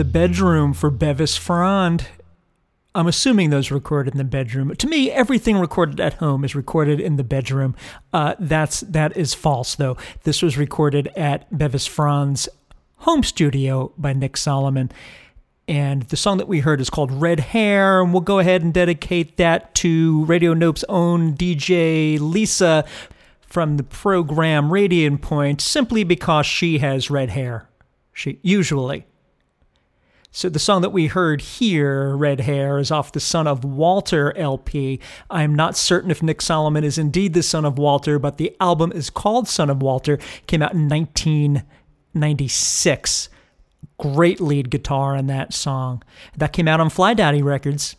the 0.00 0.04
bedroom 0.06 0.72
for 0.72 0.88
Bevis 0.88 1.36
Frond. 1.36 2.06
I'm 2.94 3.06
assuming 3.06 3.50
those 3.50 3.70
recorded 3.70 4.14
in 4.14 4.16
the 4.16 4.24
bedroom. 4.24 4.74
To 4.74 4.86
me, 4.86 5.10
everything 5.10 5.58
recorded 5.58 6.00
at 6.00 6.14
home 6.14 6.42
is 6.42 6.54
recorded 6.54 7.00
in 7.00 7.16
the 7.16 7.22
bedroom. 7.22 7.76
Uh, 8.10 8.34
that's 8.38 8.80
that 8.80 9.14
is 9.14 9.34
false, 9.34 9.74
though. 9.74 9.98
This 10.22 10.40
was 10.40 10.56
recorded 10.56 11.08
at 11.16 11.46
Bevis 11.54 11.86
Frond's 11.86 12.48
home 12.96 13.22
studio 13.22 13.92
by 13.98 14.14
Nick 14.14 14.36
Saloman. 14.36 14.90
And 15.68 16.04
the 16.04 16.16
song 16.16 16.38
that 16.38 16.48
we 16.48 16.60
heard 16.60 16.80
is 16.80 16.88
called 16.88 17.12
Red 17.12 17.40
Hair, 17.40 18.00
and 18.00 18.14
we'll 18.14 18.22
go 18.22 18.38
ahead 18.38 18.62
and 18.62 18.72
dedicate 18.72 19.36
that 19.36 19.74
to 19.74 20.24
Radio 20.24 20.54
Nope's 20.54 20.82
own 20.88 21.34
DJ 21.34 22.18
Lisa 22.18 22.86
from 23.42 23.76
the 23.76 23.84
program 23.84 24.72
Radiant 24.72 25.20
Point, 25.20 25.60
simply 25.60 26.04
because 26.04 26.46
she 26.46 26.78
has 26.78 27.10
red 27.10 27.28
hair. 27.28 27.68
She 28.14 28.38
usually. 28.40 29.04
So 30.32 30.48
the 30.48 30.60
song 30.60 30.82
that 30.82 30.90
we 30.90 31.08
heard 31.08 31.40
here, 31.40 32.14
Red 32.14 32.38
Hair, 32.40 32.78
is 32.78 32.92
off 32.92 33.10
the 33.10 33.18
Son 33.18 33.48
of 33.48 33.64
Walter 33.64 34.36
LP. 34.36 35.00
I'm 35.28 35.56
not 35.56 35.76
certain 35.76 36.08
if 36.10 36.22
Nick 36.22 36.38
Saloman 36.38 36.84
is 36.84 36.98
indeed 36.98 37.34
the 37.34 37.42
son 37.42 37.64
of 37.64 37.78
Walter, 37.78 38.20
but 38.20 38.38
the 38.38 38.56
album 38.60 38.92
is 38.92 39.10
called 39.10 39.48
Son 39.48 39.68
of 39.68 39.82
Walter, 39.82 40.18
came 40.46 40.62
out 40.62 40.72
in 40.72 40.88
1996. 40.88 43.28
Great 43.98 44.40
lead 44.40 44.70
guitar 44.70 45.16
in 45.16 45.26
that 45.26 45.52
song. 45.52 46.00
That 46.36 46.52
came 46.52 46.68
out 46.68 46.78
on 46.78 46.90
Flydaddy 46.90 47.42
Records. 47.42 47.96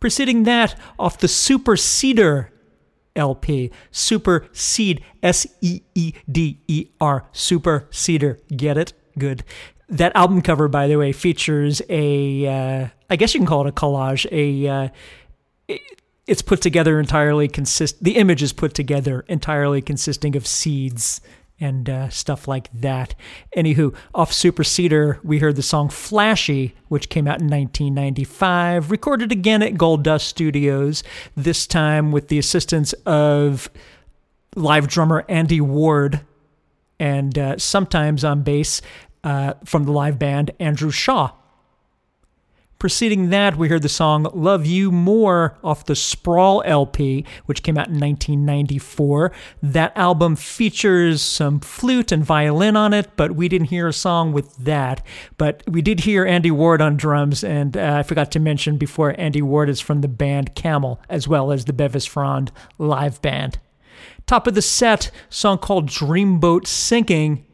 Preceding 0.00 0.42
that, 0.42 0.76
off 0.98 1.18
the 1.18 1.28
Superseeder 1.28 2.48
LP. 3.14 3.70
Super 3.92 4.48
Seed, 4.52 5.04
S 5.22 5.46
E 5.60 5.82
E 5.94 6.14
D 6.30 6.58
E 6.66 6.88
R. 7.00 7.28
Superseeder. 7.32 8.40
Get 8.56 8.76
it? 8.76 8.92
Good. 9.16 9.44
That 9.92 10.16
album 10.16 10.42
cover, 10.42 10.68
by 10.68 10.88
the 10.88 10.96
way, 10.96 11.12
features 11.12 11.82
a, 11.88 12.46
uh, 12.46 12.88
I 13.10 13.16
guess 13.16 13.34
you 13.34 13.40
can 13.40 13.46
call 13.46 13.66
it 13.66 13.68
a 13.68 13.72
collage. 13.72 14.26
A, 14.32 14.66
uh, 14.68 14.88
it- 15.68 15.80
it's 16.26 16.42
put 16.42 16.60
together 16.62 16.98
entirely 16.98 17.46
consist. 17.48 18.02
The 18.02 18.16
image 18.16 18.42
is 18.42 18.52
put 18.52 18.74
together 18.74 19.24
entirely 19.28 19.82
consisting 19.82 20.34
of 20.36 20.46
seeds 20.46 21.20
and 21.60 21.88
uh, 21.90 22.08
stuff 22.08 22.48
like 22.48 22.70
that. 22.72 23.14
Anywho, 23.56 23.94
off 24.14 24.32
Superseeder, 24.32 25.22
we 25.22 25.38
heard 25.40 25.56
the 25.56 25.62
song 25.62 25.88
Flashy, 25.88 26.74
which 26.88 27.08
came 27.08 27.28
out 27.28 27.40
in 27.40 27.48
1995, 27.48 28.90
recorded 28.90 29.30
again 29.30 29.62
at 29.62 29.76
Gold 29.76 30.02
Dust 30.04 30.26
Studios, 30.26 31.04
this 31.36 31.66
time 31.66 32.10
with 32.12 32.28
the 32.28 32.38
assistance 32.38 32.92
of 33.04 33.68
live 34.56 34.88
drummer 34.88 35.24
Andy 35.28 35.60
Ward 35.60 36.20
and 36.98 37.36
uh, 37.38 37.58
sometimes 37.58 38.24
on 38.24 38.42
bass 38.42 38.80
uh, 39.24 39.54
from 39.64 39.84
the 39.84 39.92
live 39.92 40.18
band 40.18 40.50
Adrian 40.60 40.90
Shaw. 40.90 41.32
Preceding 42.82 43.30
that, 43.30 43.56
we 43.56 43.68
heard 43.68 43.82
the 43.82 43.88
song 43.88 44.26
Love 44.34 44.66
You 44.66 44.90
More 44.90 45.56
off 45.62 45.86
the 45.86 45.94
Sprawl 45.94 46.64
LP, 46.66 47.24
which 47.46 47.62
came 47.62 47.78
out 47.78 47.86
in 47.86 48.00
1994. 48.00 49.30
That 49.62 49.96
album 49.96 50.34
features 50.34 51.22
some 51.22 51.60
flute 51.60 52.10
and 52.10 52.24
violin 52.24 52.74
on 52.74 52.92
it, 52.92 53.10
but 53.14 53.36
we 53.36 53.48
didn't 53.48 53.68
hear 53.68 53.86
a 53.86 53.92
song 53.92 54.32
with 54.32 54.56
that. 54.56 55.06
But 55.38 55.62
we 55.68 55.80
did 55.80 56.00
hear 56.00 56.26
Andy 56.26 56.50
Ward 56.50 56.82
on 56.82 56.96
drums, 56.96 57.44
and 57.44 57.76
uh, 57.76 57.98
I 57.98 58.02
forgot 58.02 58.32
to 58.32 58.40
mention 58.40 58.78
before, 58.78 59.14
Andy 59.16 59.42
Ward 59.42 59.68
is 59.68 59.80
from 59.80 60.00
the 60.00 60.08
band 60.08 60.56
Camel, 60.56 61.00
as 61.08 61.28
well 61.28 61.52
as 61.52 61.66
the 61.66 61.72
Bevis 61.72 62.04
Frond 62.04 62.50
live 62.78 63.22
band. 63.22 63.60
Top 64.26 64.48
of 64.48 64.56
the 64.56 64.60
set, 64.60 65.12
song 65.30 65.58
called 65.58 65.88
Dreamboat 65.88 66.66
Sinking 66.66 67.46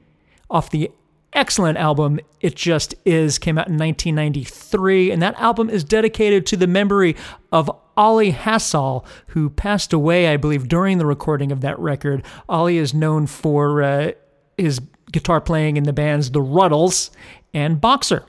off 0.48 0.70
the 0.70 0.90
excellent 1.32 1.78
album. 1.78 2.20
It 2.40 2.55
Just 2.55 2.94
Is 3.05 3.38
came 3.38 3.59
out 3.59 3.68
in 3.68 3.78
1993, 3.78 5.10
and 5.10 5.22
that 5.22 5.38
album 5.38 5.70
is 5.70 5.84
dedicated 5.84 6.46
to 6.46 6.56
the 6.56 6.66
memory 6.66 7.16
of 7.52 7.70
Ollie 7.96 8.32
Halsall, 8.32 9.05
who 9.28 9.50
passed 9.50 9.92
away, 9.92 10.28
I 10.28 10.36
believe, 10.36 10.68
during 10.68 10.98
the 10.98 11.06
recording 11.06 11.50
of 11.52 11.60
that 11.62 11.78
record. 11.78 12.24
Ollie 12.48 12.78
is 12.78 12.94
known 12.94 13.26
for 13.26 13.82
uh, 13.82 14.12
his 14.56 14.80
guitar 15.10 15.40
playing 15.40 15.76
in 15.76 15.84
the 15.84 15.92
bands 15.92 16.30
The 16.30 16.40
Rutles 16.40 17.10
and 17.52 17.80
Boxer. 17.80 18.24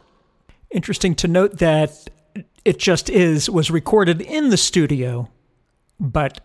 Interesting 0.72 1.16
to 1.16 1.28
note 1.28 1.58
that 1.58 2.10
It 2.66 2.80
Just 2.80 3.10
Is 3.10 3.50
was 3.50 3.72
recorded 3.72 4.22
in 4.22 4.50
the 4.50 4.58
studio, 4.58 5.30
but 6.00 6.42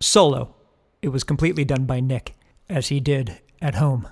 solo. 0.00 0.54
It 1.00 1.08
was 1.08 1.24
completely 1.24 1.64
done 1.64 1.84
by 1.84 2.00
Nick, 2.00 2.34
as 2.68 2.88
he 2.88 3.00
did 3.00 3.40
at 3.62 3.76
home, 3.76 4.08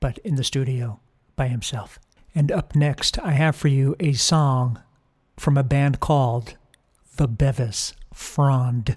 but 0.00 0.18
in 0.18 0.36
the 0.36 0.44
studio 0.44 1.00
by 1.36 1.48
himself. 1.48 1.98
And 2.34 2.52
up 2.52 2.74
next, 2.74 3.18
I 3.18 3.32
have 3.32 3.56
for 3.56 3.68
you 3.68 3.96
a 3.98 4.12
song 4.12 4.80
from 5.36 5.56
a 5.56 5.62
band 5.62 6.00
called 6.00 6.56
The 7.16 7.28
Bevis 7.28 7.94
Frond. 8.12 8.96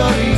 Anybody 0.00 0.37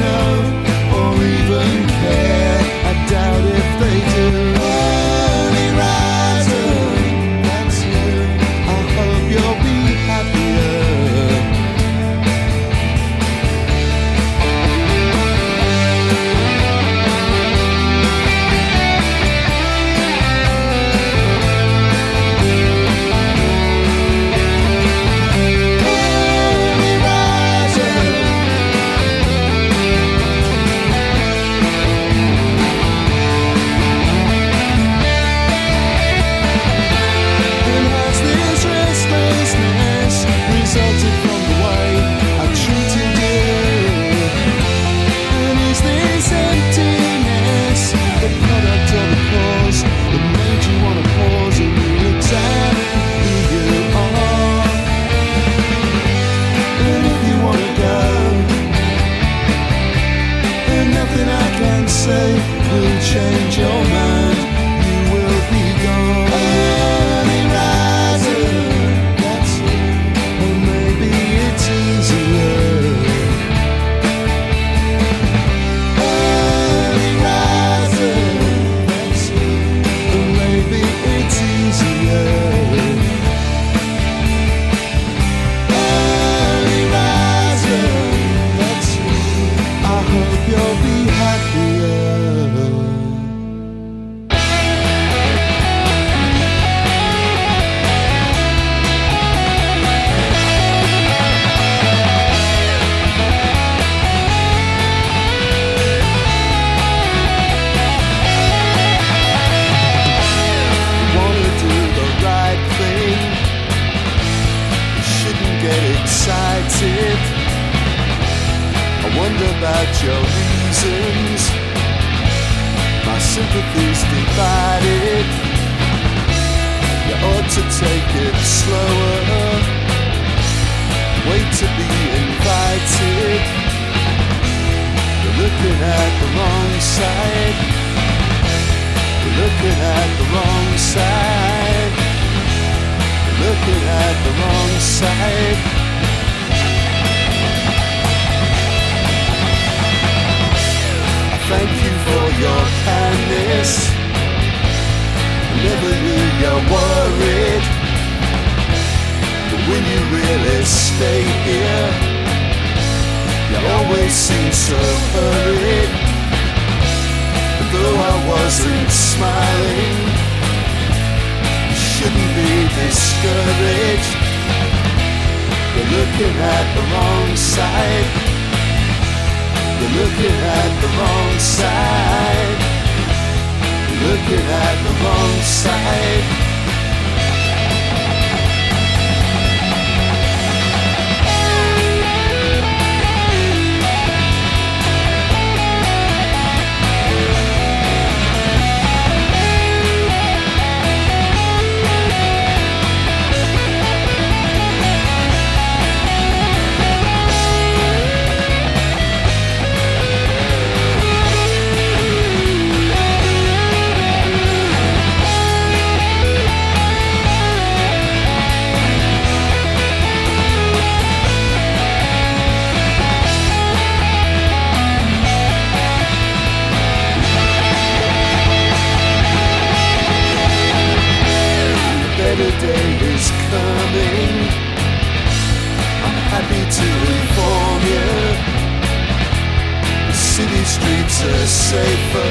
nights 241.21 241.43
are 241.43 241.47
safer. 241.47 242.31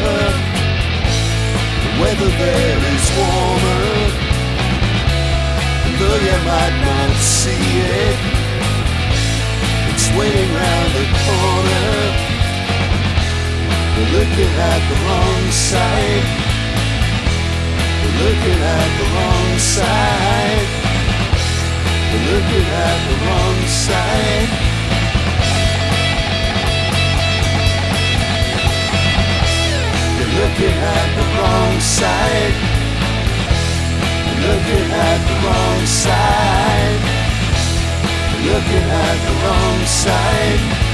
The 1.84 1.91
weather 2.02 2.32
there 2.38 2.80
is 2.94 3.06
warmer. 3.18 3.86
And 5.86 5.94
though 5.99 6.20
you 6.28 6.38
might 6.45 6.76
not 6.84 7.11
see 7.18 7.66
it, 7.80 8.18
it's 9.91 10.07
waiting 10.18 10.52
round 10.53 10.90
the 10.94 11.06
corner. 11.26 11.91
We're 13.95 14.11
looking 14.20 14.53
at 14.72 14.82
the 14.90 14.98
wrong 15.06 15.52
side. 15.52 16.26
We're 18.02 18.18
looking 18.26 18.60
at 18.61 18.90
the 18.99 19.07
wrong 19.16 19.57
side. 19.57 20.68
We're 22.11 22.28
looking 22.34 22.68
at 22.68 22.98
the 23.10 23.16
wrong 23.26 23.68
side. 23.68 24.69
looking 30.38 30.77
at 30.97 31.07
the 31.18 31.26
wrong 31.35 31.80
side. 31.80 32.56
Looking 34.45 34.89
at 34.91 35.19
the 35.30 35.35
wrong 35.45 35.81
side. 35.85 37.01
Looking 38.49 38.88
at 39.06 39.18
the 39.26 39.34
wrong 39.43 39.80
side. 39.85 40.89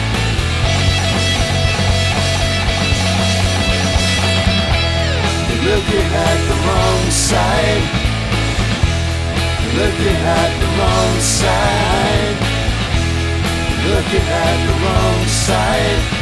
looking 5.66 6.10
at 6.28 6.40
the 6.48 6.56
wrong 6.66 7.10
side. 7.10 7.86
Looking 9.80 10.22
at 10.38 10.52
the 10.62 10.70
wrong 10.78 11.20
side. 11.20 12.38
Looking 13.90 14.28
at 14.46 14.58
the 14.68 14.76
wrong 14.84 15.26
side. 15.28 16.15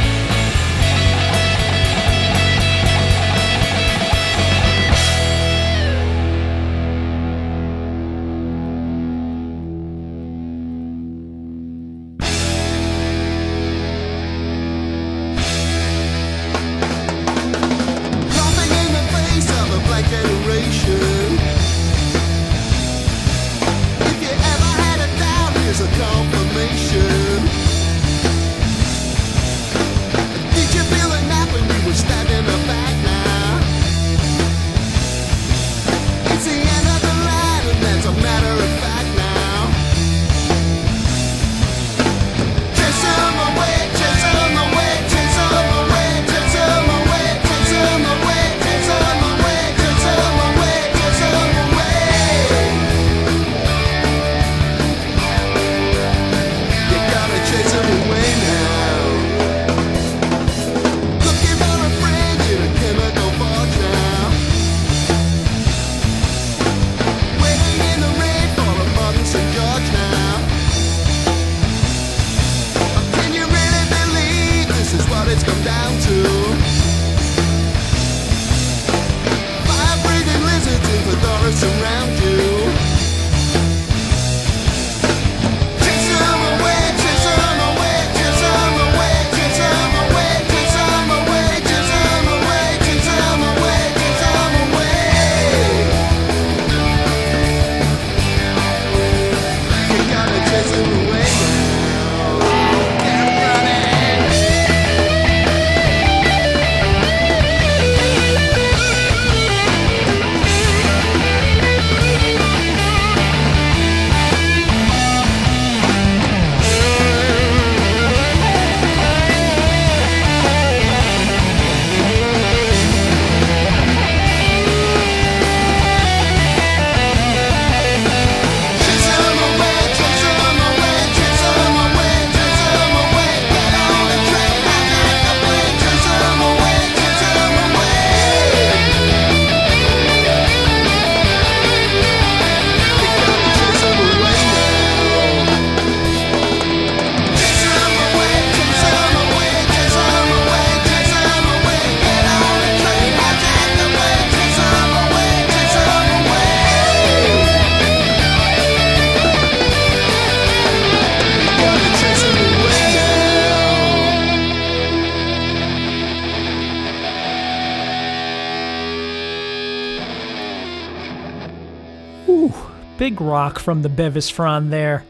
Big 173.04 173.20
rock 173.20 173.58
from 173.58 173.82
the 173.82 173.90
Bevis 173.90 174.30
Frond 174.30 174.72
there. 174.72 175.04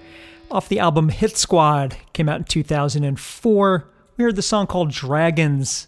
Off 0.50 0.68
the 0.68 0.80
album 0.80 1.10
Hit 1.10 1.36
Squad, 1.36 1.96
came 2.12 2.28
out 2.28 2.38
in 2.38 2.44
2004. 2.44 3.88
We 4.16 4.24
heard 4.24 4.34
the 4.34 4.42
song 4.42 4.66
called 4.66 4.90
Dragons. 4.90 5.86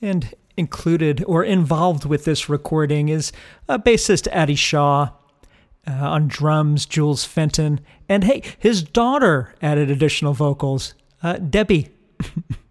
And 0.00 0.34
included 0.56 1.22
or 1.28 1.44
involved 1.44 2.04
with 2.04 2.24
this 2.24 2.48
recording 2.48 3.08
is 3.08 3.30
uh, 3.68 3.78
bassist 3.78 4.26
Addie 4.32 4.56
Shaw. 4.56 5.10
Uh, 5.86 5.92
on 5.92 6.26
drums, 6.26 6.86
Jules 6.86 7.24
Fenton. 7.24 7.78
And 8.08 8.24
hey, 8.24 8.42
his 8.58 8.82
daughter 8.82 9.54
added 9.62 9.92
additional 9.92 10.32
vocals, 10.32 10.94
uh, 11.22 11.34
Debbie. 11.34 11.90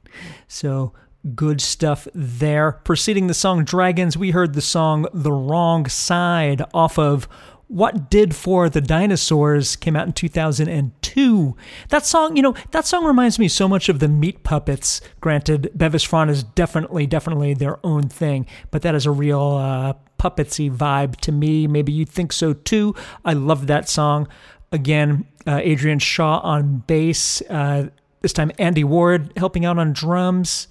So 0.50 0.92
good 1.36 1.62
stuff 1.62 2.08
there. 2.14 2.74
Preceding 2.84 3.28
the 3.28 3.34
song 3.34 3.64
Dragons, 3.64 4.18
we 4.18 4.32
heard 4.32 4.54
the 4.54 4.62
song 4.62 5.08
The 5.14 5.32
Wrong 5.32 5.88
Side 5.88 6.64
off 6.74 6.98
of 7.00 7.28
What 7.72 8.10
Did 8.10 8.36
for 8.36 8.70
the 8.70 8.82
Dinosaurs, 8.82 9.78
came 9.78 9.96
out 9.96 10.06
in 10.06 10.12
2002. 10.12 11.56
That 11.88 12.06
song, 12.06 12.36
you 12.36 12.42
know, 12.42 12.54
that 12.72 12.86
song 12.86 13.06
reminds 13.06 13.40
me 13.40 13.48
so 13.48 13.66
much 13.66 13.88
of 13.88 14.00
the 14.00 14.10
Meat 14.10 14.44
Puppets. 14.44 15.00
Granted, 15.22 15.72
Bevis 15.74 16.04
Frond 16.04 16.30
is 16.30 16.44
definitely, 16.44 17.08
definitely 17.08 17.54
their 17.54 17.80
own 17.86 18.10
thing, 18.10 18.46
but 18.72 18.82
that 18.82 18.94
is 18.94 19.06
a 19.06 19.12
real 19.12 19.54
uh, 19.54 19.94
puppetsy 20.20 20.70
vibe 20.70 21.16
to 21.22 21.32
me. 21.32 21.66
Maybe 21.66 21.94
you 21.94 22.04
think 22.04 22.34
so 22.34 22.52
too. 22.52 22.94
I 23.24 23.32
love 23.32 23.68
that 23.68 23.88
song. 23.88 24.28
Again, 24.74 25.24
uh, 25.48 25.62
Adrian 25.64 26.00
Shaw 26.00 26.40
on 26.40 26.84
bass. 26.88 27.42
Uh, 27.50 27.88
this 28.20 28.34
time, 28.34 28.52
Andy 28.60 28.84
Ward 28.84 29.32
helping 29.38 29.64
out 29.64 29.80
on 29.80 29.94
drums. 29.94 30.68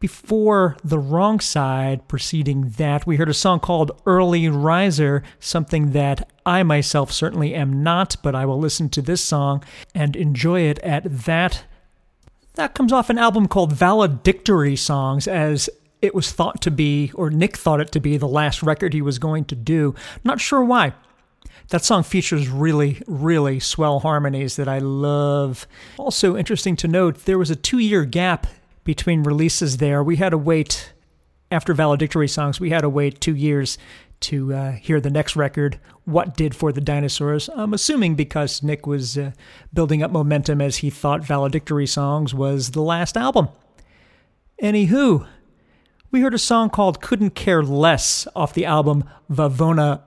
Before 0.00 0.78
the 0.82 0.98
wrong 0.98 1.40
side, 1.40 2.08
preceding 2.08 2.70
that, 2.78 3.06
we 3.06 3.16
heard 3.16 3.28
a 3.28 3.34
song 3.34 3.60
called 3.60 3.92
Early 4.06 4.48
Riser, 4.48 5.22
something 5.40 5.90
that 5.90 6.26
I 6.46 6.62
myself 6.62 7.12
certainly 7.12 7.54
am 7.54 7.82
not, 7.82 8.16
but 8.22 8.34
I 8.34 8.46
will 8.46 8.58
listen 8.58 8.88
to 8.90 9.02
this 9.02 9.22
song 9.22 9.62
and 9.94 10.16
enjoy 10.16 10.62
it 10.62 10.78
at 10.78 11.04
that. 11.26 11.64
That 12.54 12.74
comes 12.74 12.94
off 12.94 13.10
an 13.10 13.18
album 13.18 13.46
called 13.46 13.74
Valedictory 13.74 14.74
Songs, 14.74 15.28
as 15.28 15.68
it 16.00 16.14
was 16.14 16.32
thought 16.32 16.62
to 16.62 16.70
be, 16.70 17.12
or 17.14 17.28
Nick 17.28 17.58
thought 17.58 17.82
it 17.82 17.92
to 17.92 18.00
be, 18.00 18.16
the 18.16 18.26
last 18.26 18.62
record 18.62 18.94
he 18.94 19.02
was 19.02 19.18
going 19.18 19.44
to 19.44 19.54
do. 19.54 19.94
Not 20.24 20.40
sure 20.40 20.64
why. 20.64 20.94
That 21.68 21.84
song 21.84 22.04
features 22.04 22.48
really, 22.48 23.02
really 23.06 23.60
swell 23.60 24.00
harmonies 24.00 24.56
that 24.56 24.66
I 24.66 24.78
love. 24.78 25.68
Also, 25.98 26.38
interesting 26.38 26.74
to 26.76 26.88
note, 26.88 27.26
there 27.26 27.38
was 27.38 27.50
a 27.50 27.54
two 27.54 27.78
year 27.78 28.06
gap 28.06 28.46
between 28.90 29.22
releases 29.22 29.76
there. 29.76 30.02
We 30.02 30.16
had 30.16 30.30
to 30.30 30.36
wait, 30.36 30.92
after 31.52 31.72
Valedictory 31.72 32.26
Songs, 32.26 32.58
we 32.58 32.70
had 32.70 32.80
to 32.80 32.88
wait 32.88 33.20
two 33.20 33.36
years 33.36 33.78
to 34.18 34.52
uh, 34.52 34.72
hear 34.72 35.00
the 35.00 35.10
next 35.10 35.36
record, 35.36 35.78
What 36.06 36.36
Did 36.36 36.56
for 36.56 36.72
the 36.72 36.80
Dinosaurs. 36.80 37.48
I'm 37.54 37.72
assuming 37.72 38.16
because 38.16 38.64
Nick 38.64 38.88
was 38.88 39.16
uh, 39.16 39.30
building 39.72 40.02
up 40.02 40.10
momentum 40.10 40.60
as 40.60 40.78
he 40.78 40.90
thought 40.90 41.24
Valedictory 41.24 41.86
Songs 41.86 42.34
was 42.34 42.72
the 42.72 42.82
last 42.82 43.16
album. 43.16 43.50
Anywho, 44.60 45.24
we 46.10 46.20
heard 46.22 46.34
a 46.34 46.38
song 46.38 46.68
called 46.68 47.00
Couldn't 47.00 47.36
Care 47.36 47.62
Less 47.62 48.26
off 48.34 48.54
the 48.54 48.66
album 48.66 49.04
Vavona 49.30 50.00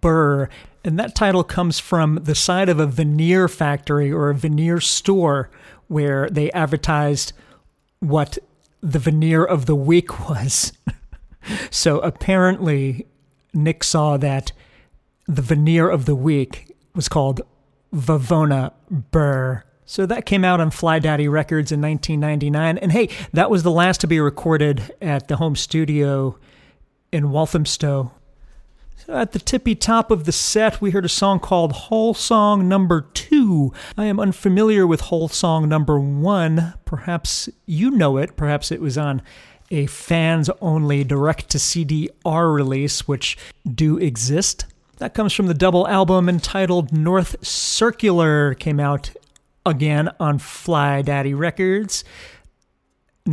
Burr. 0.00 0.48
And 0.84 0.96
that 1.00 1.16
title 1.16 1.42
comes 1.42 1.80
from 1.80 2.20
the 2.22 2.36
side 2.36 2.68
of 2.68 2.78
a 2.78 2.86
veneer 2.86 3.48
factory 3.48 4.12
or 4.12 4.30
a 4.30 4.34
veneer 4.34 4.78
store 4.78 5.50
where 5.88 6.30
they 6.30 6.52
advertised 6.52 7.32
what 8.00 8.38
the 8.80 8.98
veneer 8.98 9.44
of 9.44 9.66
the 9.66 9.74
week 9.74 10.28
was. 10.28 10.72
so 11.70 11.98
apparently, 12.00 13.06
Nick 13.52 13.82
saw 13.84 14.16
that 14.16 14.52
the 15.26 15.42
veneer 15.42 15.88
of 15.88 16.06
the 16.06 16.14
week 16.14 16.76
was 16.94 17.08
called 17.08 17.42
Vavona 17.94 18.72
Burr. 18.90 19.64
So 19.84 20.04
that 20.06 20.26
came 20.26 20.44
out 20.44 20.60
on 20.60 20.70
Flydaddy 20.70 21.30
Records 21.30 21.72
in 21.72 21.80
1999. 21.80 22.78
And 22.78 22.92
hey, 22.92 23.08
that 23.32 23.50
was 23.50 23.62
the 23.62 23.70
last 23.70 24.00
to 24.02 24.06
be 24.06 24.20
recorded 24.20 24.94
at 25.00 25.28
the 25.28 25.36
home 25.36 25.56
studio 25.56 26.38
in 27.10 27.30
Walthamstow. 27.30 28.12
At 29.08 29.32
the 29.32 29.38
tippy 29.38 29.74
top 29.74 30.10
of 30.10 30.24
the 30.24 30.32
set, 30.32 30.82
we 30.82 30.90
heard 30.90 31.06
a 31.06 31.08
song 31.08 31.40
called 31.40 31.72
Hole 31.72 32.12
Song 32.12 32.68
Number 32.68 33.06
Two. 33.14 33.72
I 33.96 34.04
am 34.04 34.20
unfamiliar 34.20 34.86
with 34.86 35.00
Hole 35.00 35.28
Song 35.28 35.66
Number 35.66 35.98
One. 35.98 36.74
Perhaps 36.84 37.48
you 37.64 37.90
know 37.90 38.18
it. 38.18 38.36
Perhaps 38.36 38.70
it 38.70 38.82
was 38.82 38.98
on 38.98 39.22
a 39.70 39.86
fans 39.86 40.50
only 40.60 41.04
direct 41.04 41.48
to 41.48 41.58
CDR 41.58 42.54
release, 42.54 43.08
which 43.08 43.38
do 43.66 43.96
exist. 43.96 44.66
That 44.98 45.14
comes 45.14 45.32
from 45.32 45.46
the 45.46 45.54
double 45.54 45.88
album 45.88 46.28
entitled 46.28 46.92
North 46.92 47.42
Circular, 47.42 48.52
came 48.52 48.78
out 48.78 49.12
again 49.64 50.10
on 50.20 50.38
Flydaddy 50.38 51.34
Records. 51.34 52.04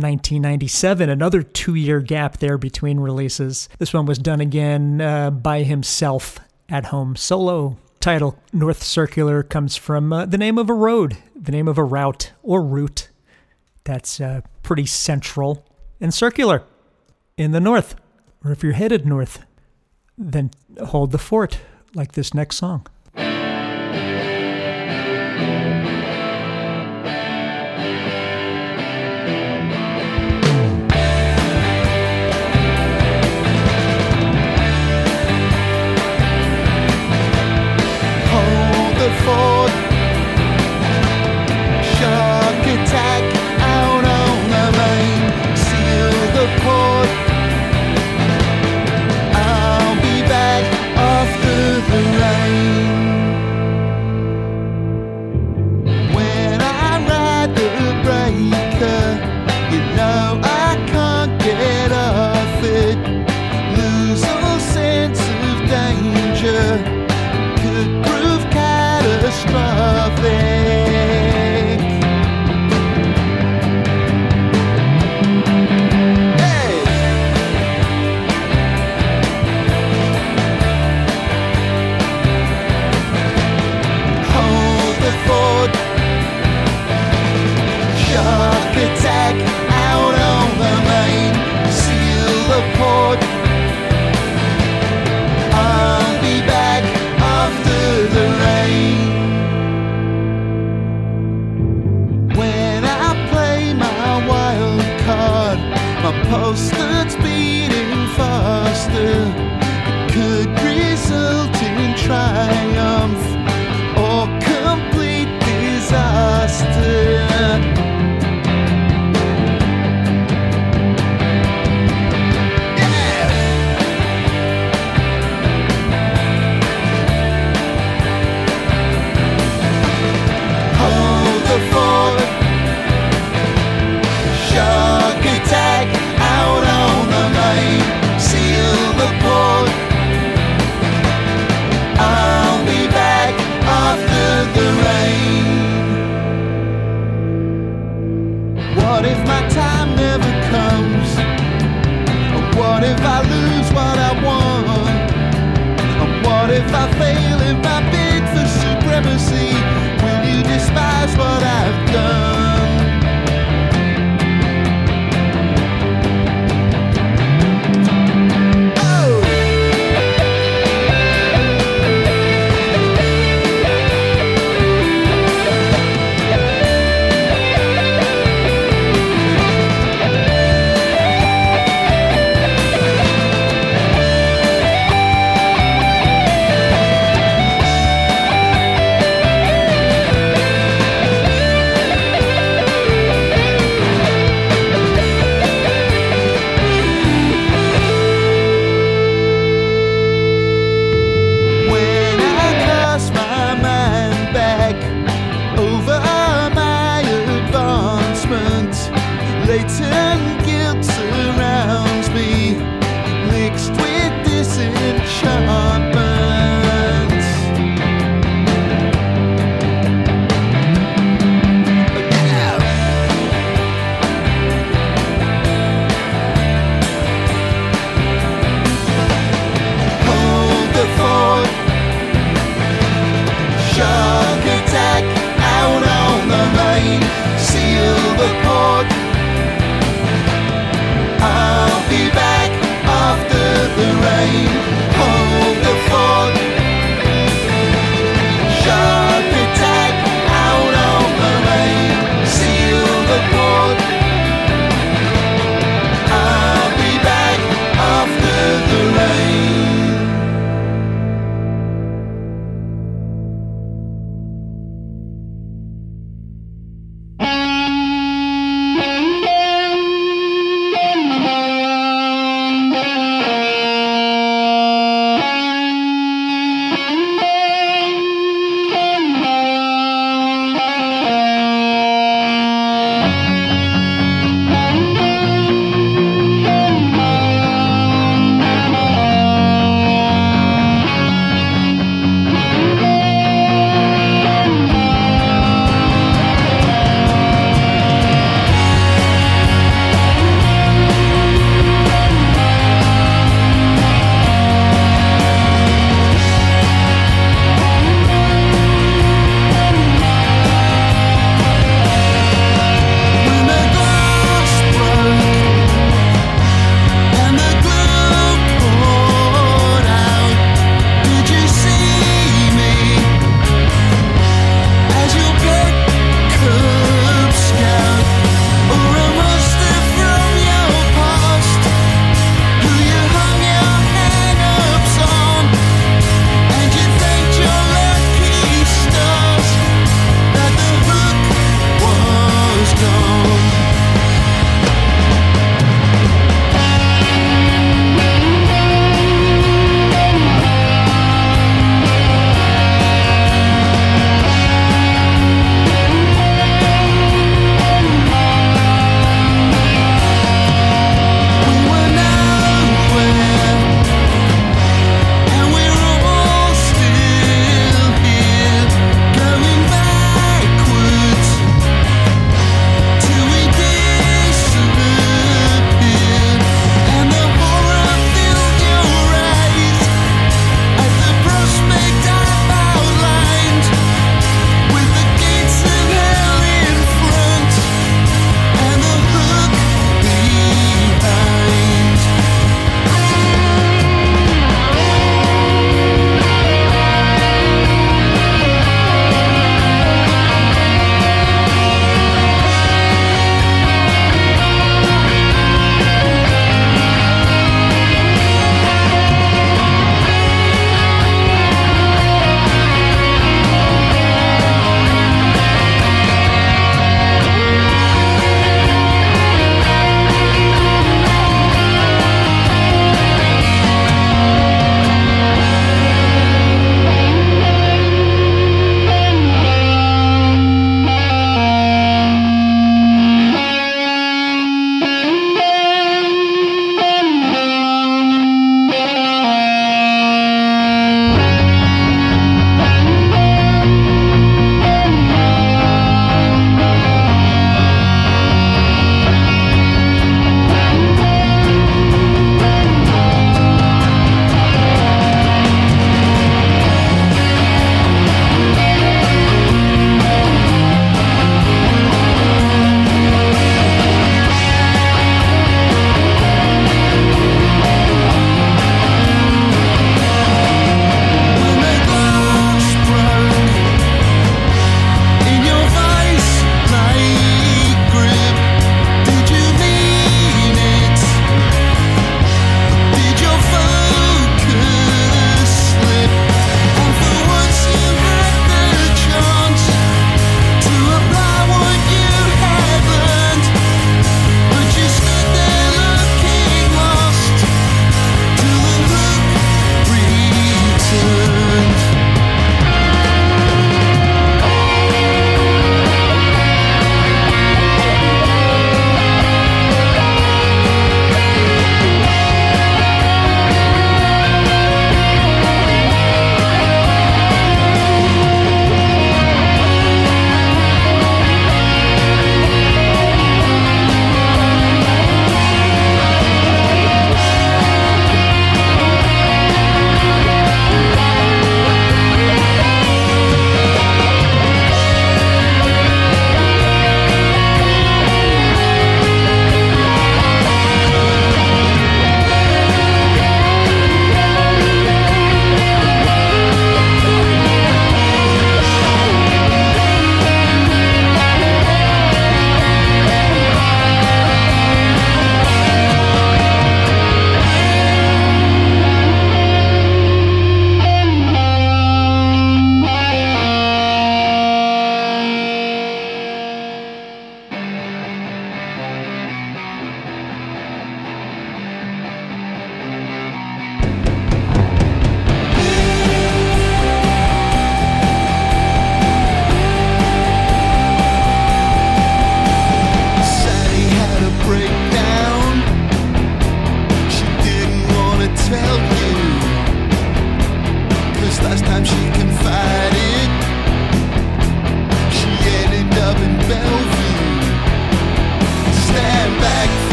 1997, 0.00 1.08
another 1.08 1.42
two 1.42 1.74
year 1.74 2.00
gap 2.00 2.38
there 2.38 2.58
between 2.58 3.00
releases. 3.00 3.68
This 3.78 3.92
one 3.92 4.06
was 4.06 4.18
done 4.18 4.40
again 4.40 5.00
uh, 5.00 5.30
by 5.30 5.62
himself 5.62 6.38
at 6.68 6.86
home 6.86 7.16
solo. 7.16 7.76
Title 8.00 8.38
North 8.52 8.82
Circular 8.82 9.42
comes 9.42 9.76
from 9.76 10.12
uh, 10.12 10.26
the 10.26 10.36
name 10.36 10.58
of 10.58 10.68
a 10.68 10.74
road, 10.74 11.16
the 11.34 11.52
name 11.52 11.68
of 11.68 11.78
a 11.78 11.84
route 11.84 12.32
or 12.42 12.62
route 12.62 13.08
that's 13.84 14.20
uh, 14.20 14.40
pretty 14.62 14.86
central 14.86 15.64
and 16.00 16.12
circular 16.12 16.64
in 17.36 17.52
the 17.52 17.60
north. 17.60 17.94
Or 18.44 18.52
if 18.52 18.62
you're 18.62 18.72
headed 18.72 19.06
north, 19.06 19.44
then 20.18 20.50
hold 20.86 21.12
the 21.12 21.18
fort 21.18 21.60
like 21.94 22.12
this 22.12 22.34
next 22.34 22.56
song. 22.56 22.86
Hold 39.26 39.53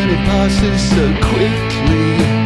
and 0.00 0.10
it 0.12 0.16
passes 0.24 0.80
so 0.90 1.04
quickly. 1.20 2.39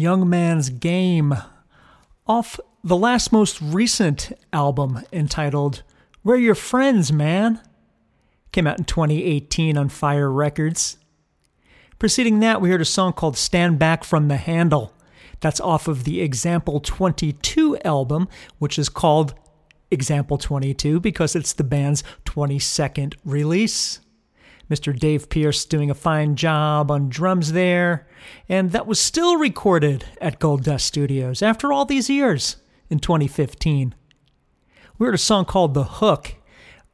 Young 0.00 0.30
Man's 0.30 0.70
Game 0.70 1.34
off 2.26 2.58
the 2.82 2.96
last 2.96 3.32
most 3.32 3.60
recent 3.60 4.32
album 4.50 5.02
entitled 5.12 5.82
We're 6.24 6.36
Your 6.36 6.54
Friends, 6.54 7.12
Man. 7.12 7.60
Came 8.50 8.66
out 8.66 8.78
in 8.78 8.86
2018 8.86 9.76
on 9.76 9.90
Fire 9.90 10.30
Records. 10.32 10.96
Preceding 11.98 12.40
that, 12.40 12.62
we 12.62 12.70
heard 12.70 12.80
a 12.80 12.86
song 12.86 13.12
called 13.12 13.36
Stand 13.36 13.78
Back 13.78 14.02
from 14.02 14.28
the 14.28 14.38
Handle. 14.38 14.94
That's 15.40 15.60
off 15.60 15.86
of 15.86 16.04
the 16.04 16.22
Example 16.22 16.80
22 16.80 17.76
album, 17.84 18.26
which 18.58 18.78
is 18.78 18.88
called 18.88 19.34
Example 19.90 20.38
22 20.38 20.98
because 21.00 21.36
it's 21.36 21.52
the 21.52 21.62
band's 21.62 22.02
22nd 22.24 23.16
release. 23.26 24.00
Mr. 24.70 24.96
Dave 24.96 25.28
Pearce 25.28 25.64
doing 25.64 25.90
a 25.90 25.94
fine 25.94 26.36
job 26.36 26.90
on 26.92 27.08
drums 27.08 27.52
there, 27.52 28.06
and 28.48 28.70
that 28.70 28.86
was 28.86 29.00
still 29.00 29.36
recorded 29.36 30.04
at 30.20 30.38
Gold 30.38 30.62
Dust 30.62 30.86
Studios 30.86 31.42
after 31.42 31.72
all 31.72 31.84
these 31.84 32.08
years 32.08 32.56
in 32.88 33.00
2015. 33.00 33.94
We 34.96 35.06
heard 35.06 35.14
a 35.14 35.18
song 35.18 35.44
called 35.44 35.74
The 35.74 35.84
Hook 35.84 36.36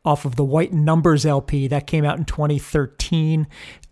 off 0.06 0.24
of 0.24 0.36
the 0.36 0.44
White 0.44 0.72
Numbers 0.72 1.26
LP 1.26 1.68
that 1.68 1.86
came 1.86 2.04
out 2.04 2.16
in 2.16 2.24
2013. 2.24 3.46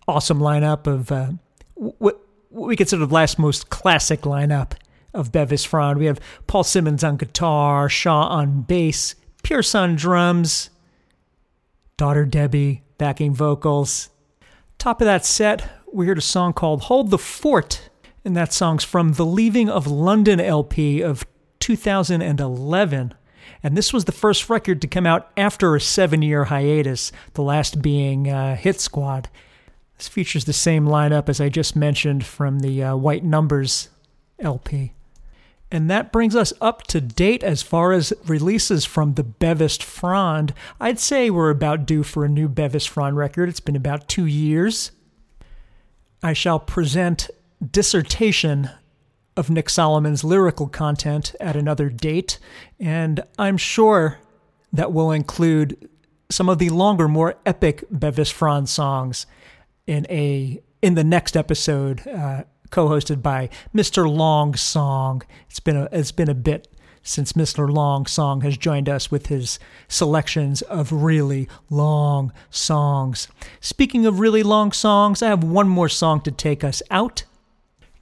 Awesome 0.07 0.39
lineup 0.39 0.87
of 0.87 1.11
uh, 1.11 1.31
what 1.75 2.21
we 2.49 2.75
consider 2.75 3.05
the 3.05 3.13
last 3.13 3.37
most 3.37 3.69
classic 3.69 4.21
lineup 4.21 4.73
of 5.13 5.31
Bevis 5.31 5.63
Frond. 5.63 5.99
We 5.99 6.05
have 6.05 6.19
Paul 6.47 6.63
Simmons 6.63 7.03
on 7.03 7.17
guitar, 7.17 7.87
Shaw 7.87 8.27
on 8.29 8.63
bass, 8.63 9.15
Pierce 9.43 9.75
on 9.75 9.95
drums, 9.95 10.71
daughter 11.97 12.25
Debbie 12.25 12.81
backing 12.97 13.33
vocals. 13.33 14.09
Top 14.77 15.01
of 15.01 15.05
that 15.05 15.25
set, 15.25 15.69
we 15.91 16.07
heard 16.07 16.17
a 16.17 16.21
song 16.21 16.53
called 16.53 16.83
Hold 16.83 17.11
the 17.11 17.17
Fort, 17.17 17.89
and 18.23 18.35
that 18.35 18.53
song's 18.53 18.83
from 18.83 19.13
the 19.13 19.25
Leaving 19.25 19.69
of 19.69 19.87
London 19.87 20.39
LP 20.39 21.01
of 21.01 21.25
2011. 21.59 23.13
And 23.63 23.77
this 23.77 23.93
was 23.93 24.05
the 24.05 24.11
first 24.11 24.49
record 24.49 24.81
to 24.81 24.87
come 24.87 25.05
out 25.05 25.31
after 25.37 25.75
a 25.75 25.81
seven 25.81 26.21
year 26.21 26.45
hiatus, 26.45 27.11
the 27.33 27.43
last 27.43 27.81
being 27.81 28.29
uh, 28.29 28.55
Hit 28.55 28.79
Squad. 28.79 29.29
This 29.97 30.07
features 30.07 30.45
the 30.45 30.53
same 30.53 30.85
lineup 30.85 31.29
as 31.29 31.39
I 31.39 31.49
just 31.49 31.75
mentioned 31.75 32.25
from 32.25 32.59
the 32.59 32.83
uh, 32.83 32.95
White 32.95 33.23
Numbers 33.23 33.89
LP. 34.39 34.94
And 35.71 35.89
that 35.89 36.11
brings 36.11 36.35
us 36.35 36.53
up 36.61 36.83
to 36.83 37.01
date 37.01 37.43
as 37.43 37.61
far 37.61 37.91
as 37.91 38.13
releases 38.25 38.85
from 38.85 39.15
the 39.15 39.23
Bevis 39.23 39.77
Frond. 39.77 40.53
I'd 40.79 40.99
say 40.99 41.29
we're 41.29 41.49
about 41.49 41.85
due 41.85 42.03
for 42.03 42.23
a 42.23 42.29
new 42.29 42.47
Bevis 42.47 42.85
Frond 42.85 43.17
record. 43.17 43.49
It's 43.49 43.59
been 43.59 43.75
about 43.75 44.07
two 44.07 44.25
years. 44.25 44.91
I 46.23 46.33
shall 46.33 46.59
present 46.59 47.29
dissertation 47.71 48.69
of 49.37 49.49
Nick 49.49 49.69
Saloman's 49.69 50.23
lyrical 50.23 50.67
content 50.67 51.35
at 51.39 51.55
another 51.55 51.89
date, 51.89 52.39
and 52.79 53.21
I'm 53.37 53.57
sure 53.57 54.19
that 54.71 54.93
will 54.93 55.11
include 55.11 55.89
some 56.29 56.49
of 56.49 56.57
the 56.57 56.69
longer, 56.69 57.07
more 57.07 57.35
epic 57.45 57.83
Bevis 57.91 58.31
Frond's 58.31 58.71
songs 58.71 59.25
in 59.85 60.05
a 60.09 60.61
in 60.81 60.95
the 60.95 61.03
next 61.03 61.35
episode, 61.35 62.07
uh, 62.07 62.43
co-hosted 62.75 63.21
by 63.21 63.47
Mr. 63.73 64.05
Long 64.13 64.53
Song. 64.53 65.21
It's 65.49 65.61
been 65.61 65.77
a 65.77 65.87
it's 65.93 66.11
been 66.11 66.29
a 66.29 66.35
bit 66.35 66.67
since 67.03 67.31
Mr. 67.31 67.71
Long 67.71 68.05
Song 68.05 68.41
has 68.41 68.57
joined 68.57 68.89
us 68.89 69.09
with 69.09 69.27
his 69.27 69.59
selections 69.87 70.61
of 70.63 70.91
really 70.91 71.47
long 71.69 72.33
songs. 72.49 73.29
Speaking 73.61 74.05
of 74.05 74.19
really 74.19 74.43
long 74.43 74.73
songs, 74.73 75.23
I 75.23 75.29
have 75.29 75.41
one 75.41 75.69
more 75.69 75.87
song 75.87 76.19
to 76.23 76.31
take 76.31 76.65
us 76.65 76.83
out. 76.91 77.23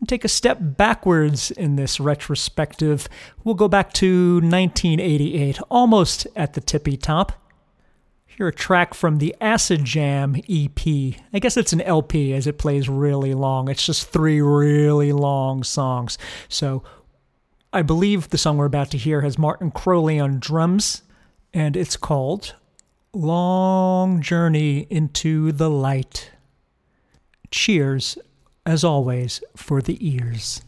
Take 0.07 0.25
a 0.25 0.27
step 0.27 0.57
backwards 0.59 1.51
in 1.51 1.75
this 1.75 1.99
retrospective. 1.99 3.07
We'll 3.43 3.53
go 3.53 3.67
back 3.67 3.93
to 3.93 4.37
1988, 4.41 5.61
almost 5.69 6.25
at 6.35 6.53
the 6.53 6.61
tippy 6.61 6.97
top. 6.97 7.42
Hear 8.35 8.47
a 8.47 8.53
track 8.53 8.95
from 8.95 9.19
the 9.19 9.35
Acid 9.39 9.85
Jam 9.85 10.35
EP. 10.49 10.79
I 11.33 11.39
guess 11.39 11.55
it's 11.55 11.71
an 11.71 11.81
LP 11.81 12.33
as 12.33 12.47
it 12.47 12.57
plays 12.57 12.89
really 12.89 13.35
long. 13.35 13.69
It's 13.69 13.85
just 13.85 14.09
three 14.09 14.41
really 14.41 15.11
long 15.11 15.61
songs. 15.61 16.17
So 16.49 16.81
I 17.71 17.83
believe 17.83 18.29
the 18.29 18.39
song 18.39 18.57
we're 18.57 18.65
about 18.65 18.89
to 18.91 18.97
hear 18.97 19.21
has 19.21 19.37
Martin 19.37 19.69
Crowley 19.69 20.19
on 20.19 20.39
drums, 20.39 21.03
and 21.53 21.77
it's 21.77 21.95
called 21.95 22.55
Long 23.13 24.19
Journey 24.19 24.87
into 24.89 25.51
the 25.51 25.69
Light. 25.69 26.31
Cheers, 27.51 28.17
as 28.65 28.83
always, 28.83 29.43
for 29.55 29.79
the 29.79 29.97
ears. 30.01 30.63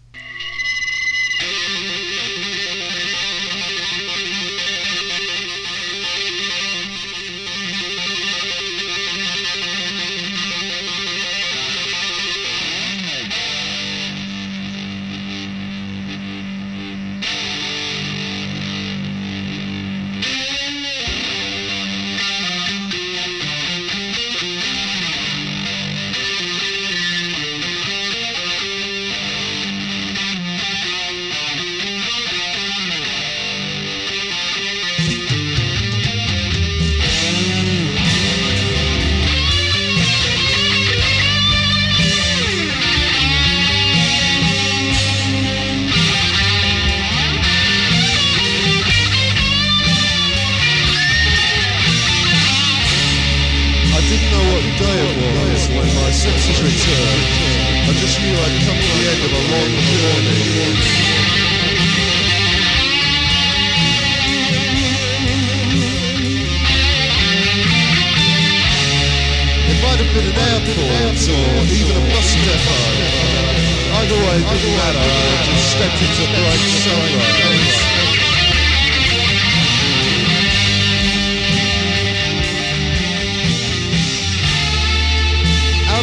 Out 76.18 76.24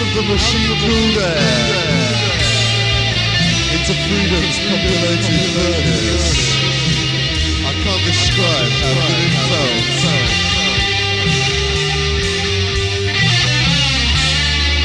of 0.02 0.14
the 0.14 0.22
machine-cooled 0.22 1.16
air 1.16 1.32
into 3.72 3.94
freedom's 4.04 4.58
populated. 4.68 5.48
I 7.64 7.72
can't 7.82 8.04
describe 8.04 8.72
how 8.82 8.92
good 9.00 9.16
it 9.16 9.32
felt. 9.48 9.88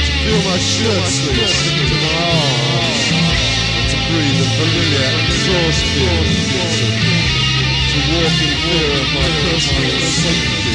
To 0.04 0.10
feel 0.24 0.40
my 0.48 0.56
shirt 0.56 1.04
sleeves 1.04 1.68
to 1.68 1.72
my 1.76 1.84
to 1.84 2.57
breathe 4.08 4.40
a 4.40 4.48
familiar 4.56 5.08
exhaust 5.24 5.84
fumes, 5.92 6.48
to 7.90 7.98
walk 8.12 8.36
in 8.44 8.52
fear 8.64 8.90
of 9.00 9.08
my 9.14 9.28
personal 9.44 10.00
safety. 10.00 10.67